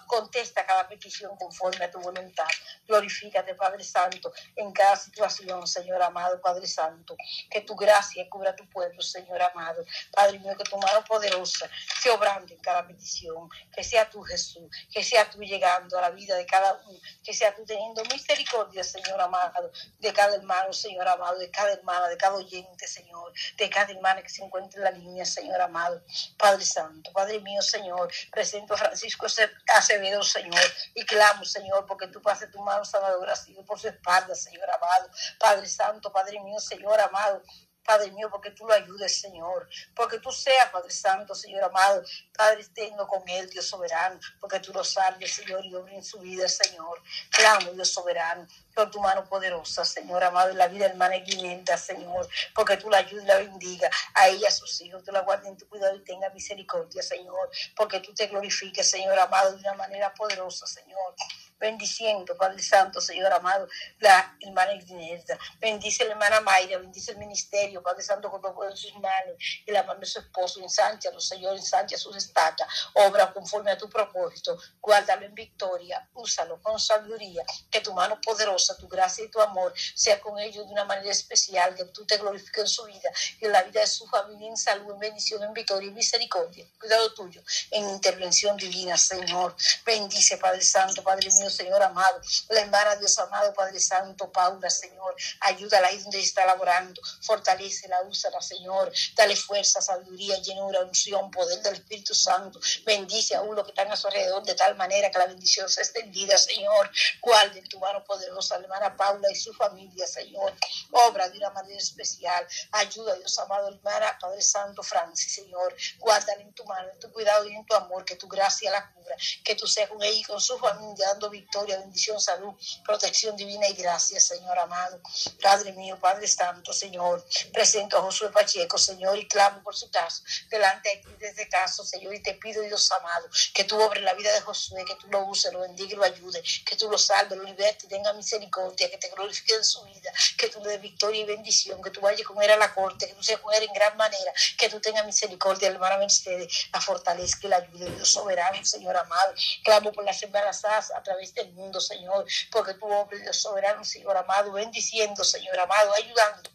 Contesta 0.06 0.64
cada 0.64 0.88
petición 0.88 1.36
conforme 1.36 1.84
a 1.84 1.90
tu 1.90 2.00
voluntad. 2.00 2.48
Glorifícate, 2.86 3.54
Padre 3.54 3.84
Santo, 3.84 4.32
en 4.56 4.72
cada 4.72 4.96
situación, 4.96 5.66
Señor 5.66 6.02
amado, 6.02 6.40
Padre 6.40 6.66
Santo. 6.66 7.14
Que 7.50 7.60
tu 7.60 7.76
gracia 7.76 8.26
cubra 8.30 8.50
a 8.50 8.56
tu 8.56 8.66
pueblo, 8.70 9.02
Señor 9.02 9.42
amado. 9.42 9.84
Padre 10.12 10.38
mío, 10.38 10.56
que 10.56 10.64
tu 10.64 10.78
mano 10.78 11.04
poderosa 11.04 11.68
sea 12.00 12.14
obrando 12.14 12.54
en 12.54 12.60
cada 12.60 12.86
petición. 12.86 13.50
Que 13.74 13.84
sea 13.84 14.08
tú, 14.08 14.22
Jesús. 14.22 14.64
Que 14.90 15.04
sea 15.04 15.28
tú 15.30 15.42
llegando 15.42 15.98
a 15.98 16.00
la 16.00 16.10
vida 16.10 16.36
de 16.36 16.46
cada 16.46 16.80
uno. 16.86 16.98
Que 17.22 17.34
sea 17.34 17.54
tú 17.54 17.66
teniendo 17.66 18.02
misericordia, 18.04 18.82
Señor 18.82 19.20
amado, 19.20 19.70
de 19.98 20.12
cada 20.12 20.36
hermano, 20.36 20.72
Señor 20.72 21.06
amado, 21.06 21.38
de 21.38 21.50
cada 21.50 21.72
hermana, 21.72 22.08
de 22.08 22.16
cada 22.16 22.34
oyente, 22.34 22.86
Señor. 22.86 23.32
De 23.58 23.68
cada 23.68 23.92
hermana 23.92 24.22
que 24.22 24.30
se 24.30 24.42
encuentre 24.42 24.78
en 24.78 24.84
la 24.84 24.90
línea 24.90 25.17
Señor 25.24 25.60
amado, 25.60 26.02
Padre 26.36 26.64
Santo, 26.64 27.12
Padre 27.12 27.40
mío, 27.40 27.62
Señor, 27.62 28.10
presento 28.30 28.74
a 28.74 28.76
Francisco 28.76 29.26
Acevedo, 29.74 30.22
Señor, 30.22 30.62
y 30.94 31.04
clamo, 31.04 31.44
Señor, 31.44 31.86
porque 31.86 32.08
tú 32.08 32.20
pases 32.20 32.50
tu 32.50 32.60
mano 32.60 32.84
sanadora, 32.84 33.36
sigue 33.36 33.62
por 33.62 33.78
su 33.78 33.88
espalda, 33.88 34.34
Señor 34.34 34.68
amado, 34.70 35.10
Padre 35.38 35.66
Santo, 35.68 36.12
Padre 36.12 36.40
mío, 36.40 36.58
Señor 36.60 37.00
amado, 37.00 37.42
Padre 37.88 38.10
mío, 38.10 38.28
porque 38.30 38.50
tú 38.50 38.66
lo 38.66 38.74
ayudes, 38.74 39.18
Señor. 39.18 39.66
Porque 39.96 40.18
tú 40.18 40.30
seas, 40.30 40.68
Padre 40.70 40.90
Santo, 40.90 41.34
Señor 41.34 41.64
amado. 41.64 42.02
Padre, 42.36 42.62
tengo 42.74 43.08
con 43.08 43.26
él, 43.26 43.48
Dios 43.48 43.64
soberano. 43.64 44.20
Porque 44.38 44.60
tú 44.60 44.74
lo 44.74 44.84
salves, 44.84 45.36
Señor, 45.36 45.64
y 45.64 45.74
obra 45.74 45.94
en 45.94 46.04
su 46.04 46.18
vida, 46.18 46.46
Señor. 46.50 47.02
Clamo, 47.30 47.72
Dios 47.72 47.90
soberano, 47.90 48.46
con 48.74 48.90
tu 48.90 49.00
mano 49.00 49.24
poderosa, 49.24 49.86
Señor 49.86 50.22
amado, 50.22 50.50
en 50.50 50.58
la 50.58 50.68
vida 50.68 50.84
hermana 50.84 51.16
Guinenda, 51.16 51.78
Señor. 51.78 52.28
Porque 52.54 52.76
tú 52.76 52.90
la 52.90 52.98
ayudes 52.98 53.24
y 53.24 53.26
la 53.26 53.38
bendiga 53.38 53.88
a 54.12 54.28
ella, 54.28 54.48
a 54.48 54.52
sus 54.52 54.78
hijos. 54.82 55.02
Tú 55.02 55.10
la 55.10 55.22
guardes 55.22 55.48
en 55.48 55.56
tu 55.56 55.66
cuidado 55.66 55.96
y 55.96 56.04
tenga 56.04 56.28
misericordia, 56.28 57.02
Señor. 57.02 57.50
Porque 57.74 58.00
tú 58.00 58.12
te 58.12 58.26
glorifiques, 58.26 58.90
Señor 58.90 59.18
amado, 59.18 59.52
de 59.52 59.60
una 59.60 59.72
manera 59.72 60.12
poderosa, 60.12 60.66
Señor 60.66 61.14
bendiciendo, 61.58 62.36
Padre 62.36 62.62
Santo, 62.62 63.00
Señor 63.00 63.32
amado, 63.32 63.68
la 63.98 64.36
hermana 64.40 64.74
Ignesa. 64.74 65.38
Bendice 65.60 66.04
la 66.04 66.12
hermana 66.12 66.40
Mayra, 66.40 66.78
bendice 66.78 67.12
el 67.12 67.18
ministerio, 67.18 67.82
Padre 67.82 68.02
Santo, 68.02 68.30
con 68.30 68.40
todo 68.40 68.68
en 68.68 68.76
sus 68.76 68.94
manos, 68.94 69.36
y 69.66 69.70
la 69.70 69.82
mano 69.82 70.00
de 70.00 70.06
su 70.06 70.20
esposo, 70.20 70.60
los 70.60 71.28
Señor, 71.28 71.56
ensancha 71.56 71.96
sus 71.96 72.16
estacas, 72.16 72.68
obra 72.94 73.32
conforme 73.32 73.70
a 73.70 73.78
tu 73.78 73.88
propósito, 73.88 74.58
guárdalo 74.80 75.26
en 75.26 75.34
victoria, 75.34 76.08
úsalo 76.14 76.60
con 76.62 76.78
sabiduría, 76.78 77.42
que 77.70 77.80
tu 77.80 77.92
mano 77.92 78.20
poderosa, 78.20 78.76
tu 78.76 78.88
gracia 78.88 79.24
y 79.24 79.30
tu 79.30 79.40
amor 79.40 79.72
sea 79.94 80.20
con 80.20 80.38
ellos 80.38 80.66
de 80.66 80.72
una 80.72 80.84
manera 80.84 81.10
especial, 81.10 81.74
que 81.74 81.84
tú 81.86 82.06
te 82.06 82.16
glorifiques 82.16 82.62
en 82.62 82.68
su 82.68 82.84
vida. 82.84 83.10
Y 83.40 83.46
en 83.46 83.52
la 83.52 83.62
vida 83.62 83.80
de 83.80 83.86
su 83.86 84.06
familia, 84.06 84.48
en 84.48 84.56
salud, 84.56 84.92
en 84.92 84.98
bendición, 84.98 85.42
en 85.42 85.52
victoria 85.52 85.88
y 85.88 85.92
misericordia. 85.92 86.66
Cuidado 86.78 87.12
tuyo, 87.14 87.42
en 87.70 87.88
intervención 87.88 88.56
divina, 88.56 88.96
Señor. 88.96 89.54
Bendice, 89.84 90.38
Padre 90.38 90.62
Santo, 90.62 91.02
Padre 91.02 91.28
mío, 91.38 91.47
Señor 91.50 91.82
amado. 91.82 92.20
La 92.48 92.60
hermana, 92.60 92.96
Dios 92.96 93.18
amado, 93.18 93.52
Padre 93.54 93.80
Santo, 93.80 94.30
Paula, 94.30 94.70
Señor. 94.70 95.14
Ayúdala 95.40 95.88
ahí 95.88 95.98
donde 95.98 96.20
está 96.20 96.46
laborando. 96.46 97.00
Fortalecela, 97.22 98.02
úsala, 98.02 98.40
Señor. 98.40 98.92
Dale 99.14 99.36
fuerza, 99.36 99.80
sabiduría, 99.80 100.38
llenura, 100.38 100.80
unción, 100.80 101.30
poder 101.30 101.60
del 101.62 101.74
Espíritu 101.74 102.14
Santo. 102.14 102.60
Bendice 102.84 103.34
a 103.34 103.42
uno 103.42 103.62
que 103.64 103.70
están 103.70 103.90
a 103.90 103.96
su 103.96 104.06
alrededor 104.06 104.42
de 104.44 104.54
tal 104.54 104.76
manera 104.76 105.10
que 105.10 105.18
la 105.18 105.26
bendición 105.26 105.68
sea 105.68 105.82
extendida, 105.82 106.36
Señor. 106.38 106.90
Cuál 107.20 107.52
de 107.52 107.62
tu 107.62 107.78
mano 107.78 108.04
poderosa, 108.04 108.58
la 108.58 108.64
hermana 108.64 108.96
Paula 108.96 109.30
y 109.30 109.34
su 109.34 109.52
familia, 109.54 110.06
Señor. 110.06 110.54
Obra 110.90 111.28
de 111.28 111.38
una 111.38 111.50
manera 111.50 111.78
especial. 111.78 112.46
Ayuda, 112.72 113.14
Dios 113.14 113.38
amado, 113.38 113.68
hermana, 113.68 114.18
Padre 114.20 114.42
Santo, 114.42 114.82
Francis, 114.82 115.34
Señor. 115.34 115.74
Guárdala 115.98 116.42
en 116.42 116.52
tu 116.52 116.64
mano, 116.64 116.88
en 116.92 116.98
tu 116.98 117.10
cuidado 117.12 117.48
y 117.48 117.54
en 117.54 117.64
tu 117.66 117.74
amor. 117.74 118.04
Que 118.04 118.16
tu 118.16 118.28
gracia 118.28 118.70
la 118.70 118.92
cubra. 118.92 119.16
Que 119.44 119.54
tú 119.54 119.66
seas 119.66 119.88
con 119.88 120.02
ella 120.02 120.18
y 120.18 120.24
con 120.24 120.40
su 120.40 120.58
familia, 120.58 121.08
dando 121.08 121.30
victoria, 121.40 121.78
bendición, 121.78 122.20
salud, 122.20 122.54
protección 122.84 123.36
divina 123.36 123.68
y 123.68 123.74
gracias, 123.74 124.26
Señor 124.26 124.58
amado. 124.58 125.00
Padre 125.42 125.72
mío, 125.72 125.98
Padre 126.00 126.26
Santo, 126.26 126.72
Señor, 126.72 127.24
presento 127.52 127.98
a 127.98 128.02
Josué 128.02 128.30
Pacheco, 128.30 128.78
Señor, 128.78 129.16
y 129.18 129.26
clamo 129.28 129.62
por 129.62 129.74
su 129.76 129.90
caso, 129.90 130.22
delante 130.50 130.88
de 130.88 130.96
ti 130.96 131.08
de 131.18 131.28
este 131.28 131.48
caso, 131.48 131.84
Señor, 131.84 132.14
y 132.14 132.22
te 132.22 132.34
pido, 132.34 132.62
Dios 132.62 132.90
amado, 132.92 133.28
que 133.54 133.64
tú 133.64 133.80
obres 133.80 134.02
la 134.02 134.14
vida 134.14 134.32
de 134.32 134.40
Josué, 134.40 134.84
que 134.84 134.96
tú 134.96 135.06
lo 135.08 135.24
uses, 135.26 135.52
lo 135.52 135.60
bendiga 135.60 135.92
y 135.92 135.96
lo 135.96 136.04
ayude, 136.04 136.42
que 136.64 136.76
tú 136.76 136.90
lo 136.90 136.98
salves, 136.98 137.38
lo 137.38 137.44
libertes, 137.44 137.88
tenga 137.88 138.12
misericordia, 138.12 138.90
que 138.90 138.98
te 138.98 139.08
glorifique 139.10 139.54
en 139.54 139.64
su 139.64 139.82
vida, 139.84 140.12
que 140.36 140.48
tú 140.48 140.60
le 140.62 140.70
des 140.70 140.80
victoria 140.80 141.22
y 141.22 141.24
bendición, 141.24 141.82
que 141.82 141.90
tú 141.90 142.00
vayas 142.00 142.26
con 142.26 142.42
él 142.42 142.50
a 142.50 142.56
la 142.56 142.74
corte, 142.74 143.06
que 143.06 143.14
tú 143.14 143.22
seas 143.22 143.40
con 143.40 143.54
él 143.54 143.62
en 143.62 143.72
gran 143.72 143.96
manera, 143.96 144.32
que 144.56 144.68
tú 144.68 144.80
tengas 144.80 145.04
misericordia, 145.06 145.68
hermana 145.68 145.98
Mercedes, 145.98 146.68
la 146.72 146.80
fortalezca 146.80 147.46
y 147.46 147.50
la 147.50 147.56
ayude, 147.56 147.90
Dios 147.90 148.10
soberano, 148.10 148.64
Señor 148.64 148.96
amado. 148.96 149.34
Clamo 149.64 149.92
por 149.92 150.04
las 150.04 150.22
embarazadas 150.22 150.90
a 150.92 151.02
través 151.02 151.27
del 151.34 151.52
mundo, 151.52 151.80
Señor, 151.80 152.26
porque 152.50 152.74
tu 152.74 152.86
hombre, 152.86 153.18
Dios 153.20 153.36
soberano, 153.36 153.84
Señor 153.84 154.16
amado, 154.16 154.52
bendiciendo, 154.52 155.24
Señor 155.24 155.58
amado, 155.58 155.92
ayudando 155.94 156.50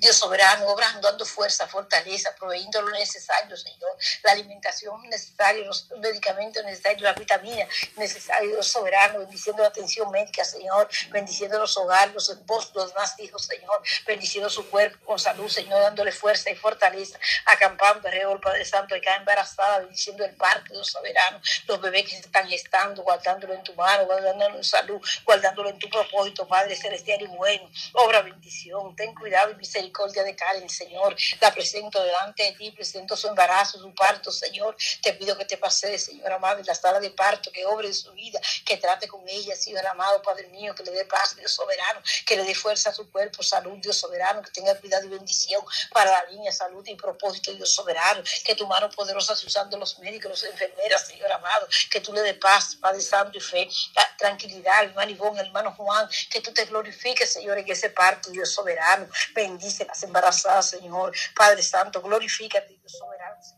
Dios 0.00 0.16
soberano, 0.16 0.66
obrando, 0.68 1.08
dando 1.08 1.24
fuerza, 1.24 1.66
fortaleza, 1.66 2.34
proveyendo 2.38 2.82
lo 2.82 2.90
necesario, 2.90 3.56
Señor, 3.56 3.96
la 4.22 4.32
alimentación 4.32 5.02
necesaria, 5.08 5.64
los 5.64 5.88
medicamentos 5.98 6.62
necesarios, 6.64 7.02
la 7.02 7.12
vitamina 7.14 7.66
necesaria, 7.96 8.48
Dios 8.48 8.66
soberano, 8.66 9.20
bendiciendo 9.20 9.62
la 9.62 9.68
atención 9.68 10.10
médica, 10.10 10.44
Señor, 10.44 10.88
bendiciendo 11.10 11.58
los 11.58 11.76
hogares, 11.76 12.14
los 12.14 12.28
esposos, 12.28 12.74
los 12.74 12.94
más 12.94 13.18
hijos, 13.20 13.46
Señor, 13.46 13.82
bendiciendo 14.06 14.50
su 14.50 14.68
cuerpo 14.68 14.98
con 15.06 15.18
salud, 15.18 15.48
Señor, 15.48 15.80
dándole 15.80 16.12
fuerza 16.12 16.50
y 16.50 16.56
fortaleza, 16.56 17.18
acampando 17.46 18.06
alrededor, 18.06 18.40
Padre 18.40 18.64
Santo, 18.64 18.96
y 18.96 19.00
cada 19.00 19.16
embarazada, 19.16 19.78
bendiciendo 19.78 20.24
el 20.24 20.36
parque, 20.36 20.72
Dios 20.72 20.88
soberano, 20.88 21.40
los 21.66 21.80
bebés 21.80 22.04
que 22.04 22.10
se 22.10 22.20
están 22.20 22.46
gestando, 22.48 23.02
guardándolo 23.02 23.54
en 23.54 23.62
tu 23.62 23.74
mano, 23.74 24.04
guardándolo 24.04 24.56
en 24.56 24.64
salud, 24.64 25.00
guardándolo 25.24 25.70
en 25.70 25.78
tu 25.78 25.88
propósito, 25.88 26.46
Padre 26.46 26.76
celestial 26.76 27.22
y 27.22 27.26
bueno, 27.28 27.70
obra 27.94 28.20
bendición, 28.22 28.94
ten 28.94 29.14
cuidado 29.14 29.52
y 29.52 29.54
misericordia 29.56 29.85
de 29.92 30.36
Karen, 30.36 30.68
Señor, 30.68 31.16
la 31.40 31.52
presento 31.52 32.02
delante 32.02 32.42
de 32.44 32.52
ti, 32.52 32.70
presento 32.70 33.16
su 33.16 33.28
embarazo, 33.28 33.78
su 33.78 33.94
parto, 33.94 34.30
Señor, 34.30 34.76
te 35.02 35.12
pido 35.14 35.36
que 35.36 35.44
te 35.44 35.56
pase, 35.56 35.98
Señor 35.98 36.32
amado, 36.32 36.58
en 36.58 36.66
la 36.66 36.74
sala 36.74 37.00
de 37.00 37.10
parto, 37.10 37.50
que 37.50 37.64
obre 37.66 37.88
en 37.88 37.94
su 37.94 38.12
vida, 38.12 38.40
que 38.64 38.76
trate 38.76 39.08
con 39.08 39.26
ella, 39.28 39.54
Señor 39.56 39.86
amado, 39.86 40.20
Padre 40.22 40.48
mío, 40.48 40.74
que 40.74 40.82
le 40.82 40.90
dé 40.90 41.04
paz, 41.04 41.36
Dios 41.36 41.52
soberano, 41.52 42.00
que 42.24 42.36
le 42.36 42.44
dé 42.44 42.54
fuerza 42.54 42.90
a 42.90 42.94
su 42.94 43.10
cuerpo, 43.10 43.42
salud, 43.42 43.78
Dios 43.78 43.96
soberano, 43.96 44.42
que 44.42 44.50
tenga 44.50 44.74
cuidado 44.78 45.06
y 45.06 45.08
bendición 45.08 45.62
para 45.92 46.10
la 46.10 46.30
niña, 46.30 46.52
salud 46.52 46.84
y 46.86 46.94
propósito, 46.94 47.52
Dios 47.52 47.72
soberano, 47.72 48.22
que 48.44 48.54
tu 48.54 48.66
mano 48.66 48.90
poderosa 48.90 49.34
se 49.36 49.46
usando 49.46 49.78
los 49.78 49.98
médicos, 49.98 50.30
los 50.30 50.44
enfermeras, 50.44 51.06
Señor 51.06 51.30
amado, 51.32 51.66
que 51.90 52.00
tú 52.00 52.12
le 52.12 52.22
dé 52.22 52.34
paz, 52.34 52.76
Padre 52.80 53.00
Santo 53.00 53.38
y 53.38 53.40
fe, 53.40 53.68
tranquilidad, 54.16 54.84
hermano 54.84 55.10
Ivón, 55.10 55.38
hermano 55.38 55.72
Juan, 55.72 56.08
que 56.30 56.40
tú 56.40 56.52
te 56.52 56.64
glorifiques, 56.64 57.32
Señor, 57.32 57.58
en 57.58 57.70
ese 57.70 57.90
parto, 57.90 58.30
Dios 58.30 58.52
soberano, 58.52 59.08
bendice 59.34 59.75
las 59.84 60.02
embarazadas, 60.02 60.70
Señor, 60.70 61.12
Padre 61.34 61.62
Santo, 61.62 62.00
glorifícate, 62.00 62.76
Dios 62.78 62.92
soberano, 62.92 63.42
Señor 63.42 63.55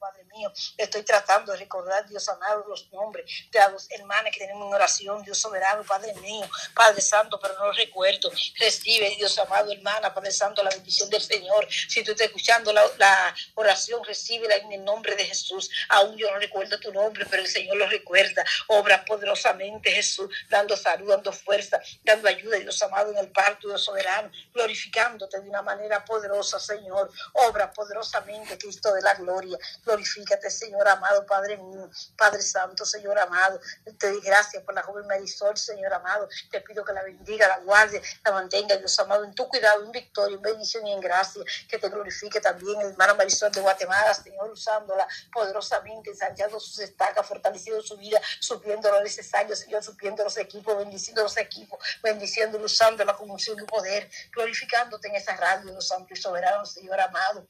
Padre 0.00 0.24
mío, 0.34 0.50
estoy 0.78 1.02
tratando 1.02 1.52
de 1.52 1.58
recordar, 1.58 2.08
Dios 2.08 2.26
amado, 2.30 2.64
los 2.66 2.90
nombres 2.90 3.30
de 3.52 3.58
las 3.58 3.86
hermanas 3.90 4.32
que 4.32 4.40
tenemos 4.40 4.66
en 4.66 4.72
oración, 4.72 5.22
Dios 5.22 5.36
soberano, 5.36 5.84
Padre 5.84 6.14
mío, 6.14 6.48
Padre 6.74 7.02
Santo, 7.02 7.38
pero 7.38 7.52
no 7.58 7.70
recuerdo. 7.72 8.30
Recibe, 8.58 9.14
Dios 9.16 9.38
amado, 9.38 9.70
hermana, 9.70 10.14
Padre 10.14 10.30
Santo, 10.30 10.62
la 10.62 10.70
bendición 10.70 11.10
del 11.10 11.20
Señor. 11.20 11.68
Si 11.70 12.02
tú 12.02 12.12
estás 12.12 12.28
escuchando 12.28 12.72
la, 12.72 12.82
la 12.96 13.34
oración, 13.56 14.02
recíbela 14.02 14.56
en 14.56 14.72
el 14.72 14.82
nombre 14.82 15.14
de 15.16 15.26
Jesús. 15.26 15.70
Aún 15.90 16.16
yo 16.16 16.30
no 16.30 16.38
recuerdo 16.38 16.80
tu 16.80 16.90
nombre, 16.94 17.26
pero 17.26 17.42
el 17.42 17.48
Señor 17.48 17.76
lo 17.76 17.86
recuerda. 17.86 18.42
Obra 18.68 19.04
poderosamente, 19.04 19.92
Jesús, 19.92 20.30
dando 20.48 20.78
salud, 20.78 21.10
dando 21.10 21.30
fuerza, 21.30 21.78
dando 22.04 22.26
ayuda, 22.26 22.56
Dios 22.56 22.82
amado, 22.82 23.12
en 23.12 23.18
el 23.18 23.30
parto, 23.32 23.68
Dios 23.68 23.84
soberano, 23.84 24.30
glorificándote 24.54 25.42
de 25.42 25.48
una 25.50 25.60
manera 25.60 26.02
poderosa, 26.06 26.58
Señor. 26.58 27.12
Obra 27.34 27.70
poderosamente, 27.70 28.56
Cristo 28.56 28.94
de 28.94 29.02
la 29.02 29.12
gloria. 29.12 29.58
Glorifícate, 29.90 30.48
Señor 30.50 30.86
amado, 30.86 31.26
Padre 31.26 31.56
mío, 31.56 31.90
Padre 32.16 32.40
Santo, 32.42 32.86
Señor 32.86 33.18
amado. 33.18 33.60
Te 33.98 34.08
doy 34.08 34.20
gracias 34.20 34.62
por 34.62 34.72
la 34.72 34.84
joven 34.84 35.04
Marisol, 35.08 35.56
Señor 35.56 35.92
amado. 35.92 36.28
Te 36.48 36.60
pido 36.60 36.84
que 36.84 36.92
la 36.92 37.02
bendiga, 37.02 37.48
la 37.48 37.58
guarde, 37.58 38.00
la 38.24 38.30
mantenga, 38.30 38.76
Dios 38.76 38.96
amado, 39.00 39.24
en 39.24 39.34
tu 39.34 39.48
cuidado, 39.48 39.82
en 39.84 39.90
victoria, 39.90 40.36
en 40.36 40.42
bendición 40.42 40.86
y 40.86 40.92
en 40.92 41.00
gracia. 41.00 41.42
Que 41.68 41.76
te 41.76 41.88
glorifique 41.88 42.40
también, 42.40 42.80
hermana 42.80 43.14
Marisol 43.14 43.50
de 43.50 43.60
Guatemala, 43.60 44.14
Señor, 44.14 44.48
usándola 44.52 45.08
poderosamente, 45.32 46.10
ensanchando 46.10 46.60
sus 46.60 46.78
estacas, 46.78 47.26
fortaleciendo 47.26 47.82
su 47.82 47.96
vida, 47.96 48.20
supliendo 48.38 48.92
lo 48.92 49.02
necesario, 49.02 49.56
Señor, 49.56 49.82
supliendo 49.82 50.22
los 50.22 50.36
equipos, 50.36 50.78
bendiciendo 50.78 51.24
los 51.24 51.36
equipos, 51.36 51.80
bendiciéndola, 52.00 52.64
usándola 52.64 53.16
con 53.16 53.28
unción 53.28 53.58
y 53.58 53.64
poder, 53.64 54.08
glorificándote 54.32 55.08
en 55.08 55.16
esa 55.16 55.36
radio, 55.36 55.72
Dios 55.72 55.88
Santo 55.88 56.14
y 56.14 56.16
Soberano, 56.16 56.64
Señor 56.64 57.00
amado. 57.00 57.44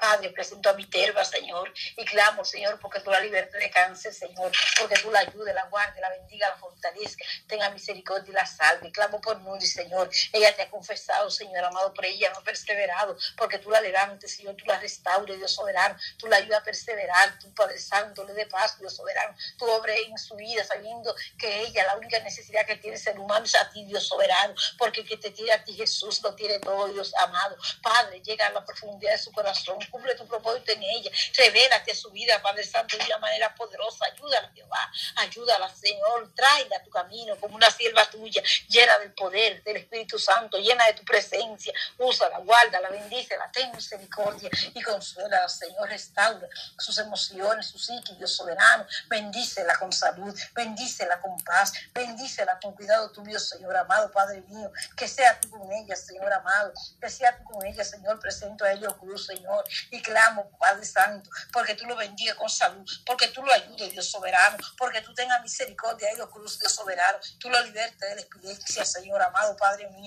Padre, 0.00 0.30
presento 0.30 0.70
a 0.70 0.72
mi 0.72 0.86
terva, 0.86 1.24
Señor, 1.24 1.72
y 1.96 2.04
clamo, 2.06 2.44
Señor, 2.44 2.78
porque 2.80 3.00
tú 3.00 3.10
la 3.10 3.20
libertad 3.20 3.58
de 3.58 3.70
cáncer, 3.70 4.14
Señor, 4.14 4.50
porque 4.78 4.96
tú 4.96 5.10
la 5.10 5.20
ayudes, 5.20 5.54
la 5.54 5.66
guardes, 5.66 6.00
la 6.00 6.08
bendiga, 6.10 6.48
la 6.48 6.56
fortalezca, 6.56 7.24
tenga 7.46 7.68
misericordia 7.70 8.30
y 8.30 8.34
la 8.34 8.46
salve. 8.46 8.90
Clamo 8.92 9.20
por 9.20 9.38
Nundi, 9.40 9.66
Señor. 9.66 10.10
Ella 10.32 10.56
te 10.56 10.62
ha 10.62 10.70
confesado, 10.70 11.30
Señor 11.30 11.64
amado, 11.64 11.92
por 11.92 12.04
ella 12.04 12.30
no 12.30 12.38
ha 12.38 12.42
perseverado, 12.42 13.16
porque 13.36 13.58
tú 13.58 13.70
la 13.70 13.80
levantes, 13.80 14.34
Señor, 14.34 14.56
tú 14.56 14.64
la 14.66 14.80
restaures, 14.80 15.36
Dios 15.36 15.52
soberano, 15.52 15.96
tú 16.16 16.26
la 16.28 16.36
ayudas 16.36 16.60
a 16.60 16.64
perseverar, 16.64 17.38
tú, 17.38 17.52
Padre 17.54 17.78
Santo, 17.78 18.24
le 18.24 18.32
dé 18.32 18.46
paz, 18.46 18.78
Dios 18.78 18.96
soberano, 18.96 19.36
tú 19.58 19.66
obres 19.70 19.98
en 20.08 20.16
su 20.16 20.34
vida, 20.36 20.64
sabiendo 20.64 21.14
que 21.38 21.60
ella, 21.60 21.84
la 21.86 21.96
única 21.96 22.18
necesidad 22.20 22.64
que 22.66 22.76
tiene 22.76 22.96
ser 22.96 23.18
humano 23.18 23.44
es 23.44 23.54
a 23.54 23.70
ti, 23.70 23.84
Dios 23.84 24.06
soberano, 24.06 24.54
porque 24.78 25.02
el 25.02 25.08
que 25.08 25.16
te 25.18 25.30
tiene 25.30 25.52
a 25.52 25.62
ti, 25.62 25.74
Jesús, 25.74 26.22
lo 26.22 26.34
tiene 26.34 26.58
todo, 26.58 26.88
Dios 26.88 27.12
amado. 27.16 27.56
Padre, 27.82 28.22
llega 28.22 28.46
a 28.46 28.50
la 28.50 28.64
profundidad 28.64 29.12
de 29.12 29.18
su 29.18 29.32
corazón, 29.32 29.78
cumple 29.90 30.14
tu 30.14 30.26
propósito 30.26 30.72
en 30.72 30.82
ella, 30.82 31.10
revélate 31.36 31.94
su 31.94 32.10
vida, 32.10 32.40
Padre 32.42 32.64
Santo, 32.64 32.96
de 32.96 33.04
una 33.04 33.18
manera 33.18 33.54
poderosa, 33.54 34.06
ayúdala, 34.06 34.50
Jehová, 34.54 34.90
ayúdala, 35.16 35.68
Señor, 35.74 36.32
tráela 36.34 36.76
a 36.76 36.82
tu 36.82 36.90
camino 36.90 37.36
como 37.38 37.56
una 37.56 37.70
sierva 37.70 38.08
tuya, 38.10 38.42
llena 38.68 38.98
del 38.98 39.12
poder 39.12 39.62
del 39.62 39.76
Espíritu 39.76 39.89
Santo, 40.18 40.58
llena 40.58 40.86
de 40.86 40.94
tu 40.94 41.04
presencia, 41.04 41.72
úsala, 41.98 42.38
guárdala, 42.38 42.90
bendícela, 42.90 43.50
ten 43.52 43.70
misericordia 43.72 44.50
y 44.74 44.82
consuela, 44.82 45.48
Señor, 45.48 45.88
restaura 45.88 46.48
sus 46.78 46.98
emociones, 46.98 47.66
su 47.66 47.78
psique, 47.78 48.14
Dios 48.14 48.34
soberano, 48.34 48.86
bendícela 49.08 49.78
con 49.78 49.92
salud, 49.92 50.38
bendícela 50.54 51.20
con 51.20 51.38
paz, 51.40 51.72
bendícela 51.92 52.58
con 52.60 52.74
cuidado 52.74 53.10
tuyo, 53.10 53.38
Señor 53.38 53.76
amado, 53.76 54.10
Padre 54.10 54.42
mío, 54.42 54.70
que 54.96 55.08
sea 55.08 55.38
tú 55.40 55.50
con 55.50 55.70
ella, 55.72 55.96
Señor 55.96 56.32
amado, 56.32 56.72
que 57.00 57.08
sea 57.08 57.36
tú 57.36 57.44
con 57.44 57.64
ella, 57.64 57.84
Señor, 57.84 58.18
presento 58.20 58.64
a 58.64 58.72
ellos 58.72 58.94
cruz, 58.96 59.26
Señor, 59.26 59.64
y 59.90 60.00
clamo, 60.02 60.50
Padre 60.58 60.84
Santo, 60.84 61.30
porque 61.52 61.74
tú 61.74 61.86
lo 61.86 61.96
bendigas 61.96 62.36
con 62.36 62.48
salud, 62.48 62.88
porque 63.04 63.28
tú 63.28 63.42
lo 63.42 63.52
ayudes, 63.52 63.92
Dios 63.92 64.10
soberano, 64.10 64.56
porque 64.78 65.00
tú 65.02 65.12
tengas 65.14 65.42
misericordia 65.42 66.08
de 66.08 66.14
ellos 66.14 66.30
cruz, 66.30 66.58
Dios 66.58 66.72
soberano, 66.72 67.18
tú 67.38 67.48
lo 67.50 67.60
libertes 67.64 68.08
de 68.08 68.14
la 68.14 68.20
epilepsia, 68.22 68.84
Señor 68.84 69.20
amado, 69.22 69.56
Padre 69.56 69.88
mío, 69.90 69.99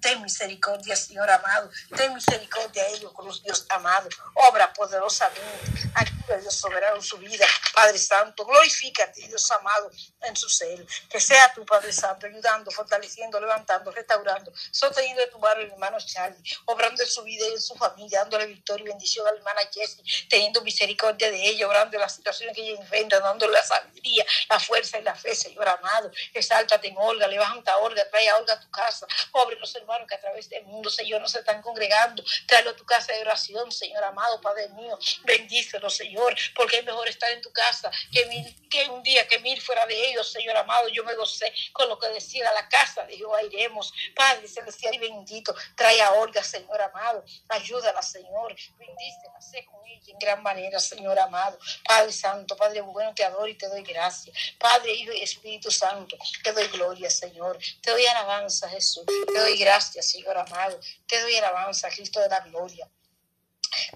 ten 0.00 0.22
misericordia, 0.22 0.96
Señor 0.96 1.30
amado, 1.30 1.70
ten 1.96 2.14
misericordia 2.14 2.84
de 2.84 2.94
ellos 2.94 3.12
cruz, 3.12 3.42
Dios 3.42 3.66
amado, 3.68 4.08
obra 4.34 4.72
poderosamente, 4.72 5.90
ayuda, 5.94 6.38
Dios 6.38 6.54
soberano, 6.54 7.00
su 7.02 7.18
vida, 7.18 7.46
Padre 7.74 7.98
Santo, 7.98 8.44
glorifícate, 8.44 9.26
Dios 9.26 9.50
amado, 9.50 9.90
en 10.22 10.36
su 10.36 10.48
ser, 10.48 10.84
que 11.08 11.20
sea 11.20 11.52
tu 11.54 11.64
Padre 11.64 11.92
Santo, 11.92 12.26
ayudando, 12.26 12.70
fortaleciendo, 12.70 13.40
levantando, 13.40 13.90
restaurando, 13.90 14.52
sosteniendo 14.70 15.20
de 15.22 15.28
tu 15.28 15.38
mano 15.38 15.60
el 15.60 15.70
hermano 15.70 15.98
Charlie, 16.00 16.42
obrando 16.66 17.02
en 17.02 17.08
su 17.08 17.22
vida 17.22 17.46
y 17.48 17.52
en 17.52 17.60
su 17.60 17.74
familia, 17.76 18.20
dándole 18.20 18.46
victoria 18.46 18.84
y 18.84 18.88
bendición 18.88 19.26
a 19.26 19.32
la 19.32 19.38
hermana 19.38 19.60
Jessie, 19.72 20.02
teniendo 20.28 20.62
misericordia 20.62 21.30
de 21.30 21.48
ella, 21.48 21.68
orando 21.68 21.96
en 21.96 22.02
las 22.02 22.14
situaciones 22.14 22.54
que 22.54 22.62
ella 22.62 22.80
enfrenta, 22.80 23.20
dándole 23.20 23.52
la 23.52 23.64
sabiduría, 23.64 24.24
la 24.48 24.60
fuerza 24.60 24.98
y 24.98 25.02
la 25.02 25.14
fe, 25.14 25.34
Señor 25.34 25.68
amado, 25.68 26.10
exáltate 26.34 26.88
en 26.88 26.96
Olga, 26.98 27.26
levanta 27.26 27.72
a 27.72 27.78
Olga, 27.78 28.08
trae 28.10 28.28
a 28.28 28.36
Olga 28.36 28.54
a 28.54 28.60
tu 28.60 28.70
casa, 28.70 29.06
pobre 29.38 29.54
los 29.54 29.72
hermanos 29.76 30.08
que 30.08 30.16
a 30.16 30.20
través 30.20 30.48
del 30.48 30.64
mundo, 30.64 30.90
Señor, 30.90 31.20
no 31.20 31.28
se 31.28 31.38
están 31.38 31.62
congregando, 31.62 32.24
tráelo 32.44 32.70
a 32.70 32.76
tu 32.76 32.84
casa 32.84 33.12
de 33.12 33.20
oración, 33.20 33.70
Señor 33.70 34.02
amado, 34.02 34.40
Padre 34.40 34.68
mío, 34.70 34.98
bendícelo, 35.22 35.88
Señor, 35.88 36.34
porque 36.56 36.78
es 36.78 36.84
mejor 36.84 37.06
estar 37.08 37.30
en 37.30 37.40
tu 37.40 37.52
casa 37.52 37.88
que, 38.10 38.26
mil, 38.26 38.68
que 38.68 38.88
un 38.88 39.00
día 39.04 39.28
que 39.28 39.38
mil 39.38 39.60
fuera 39.62 39.86
de 39.86 40.10
ellos, 40.10 40.32
Señor 40.32 40.56
amado, 40.56 40.88
yo 40.88 41.04
me 41.04 41.14
gocé 41.14 41.52
con 41.72 41.88
lo 41.88 41.96
que 42.00 42.08
decía 42.08 42.52
la 42.52 42.68
casa 42.68 43.04
de 43.04 43.16
Jehová 43.16 43.40
iremos, 43.44 43.92
Padre 44.16 44.48
celestial 44.48 44.96
y 44.96 44.98
bendito, 44.98 45.54
trae 45.76 46.02
a 46.02 46.14
Olga, 46.14 46.42
Señor 46.42 46.82
amado, 46.82 47.24
ayúdala, 47.48 48.02
Señor, 48.02 48.56
bendícela, 48.76 49.40
sé 49.40 49.64
con 49.66 49.86
ella 49.86 50.12
en 50.12 50.18
gran 50.18 50.42
manera, 50.42 50.80
Señor 50.80 51.16
amado, 51.16 51.56
Padre 51.86 52.10
Santo, 52.10 52.56
Padre 52.56 52.80
bueno, 52.80 53.14
te 53.14 53.22
adoro 53.22 53.46
y 53.46 53.54
te 53.54 53.68
doy 53.68 53.84
gracias, 53.84 54.36
Padre, 54.58 54.94
Hijo 54.94 55.12
y 55.12 55.22
Espíritu 55.22 55.70
Santo, 55.70 56.16
te 56.42 56.52
doy 56.52 56.66
gloria, 56.68 57.08
Señor, 57.08 57.56
te 57.80 57.92
doy 57.92 58.04
alabanza, 58.04 58.68
Jesús, 58.68 59.04
te 59.32 59.38
doy 59.38 59.58
gracias, 59.58 60.10
Señor 60.10 60.36
amado, 60.36 60.78
te 61.06 61.20
doy 61.20 61.34
alabanza, 61.36 61.88
Cristo 61.90 62.20
de 62.20 62.28
la 62.28 62.40
gloria. 62.40 62.90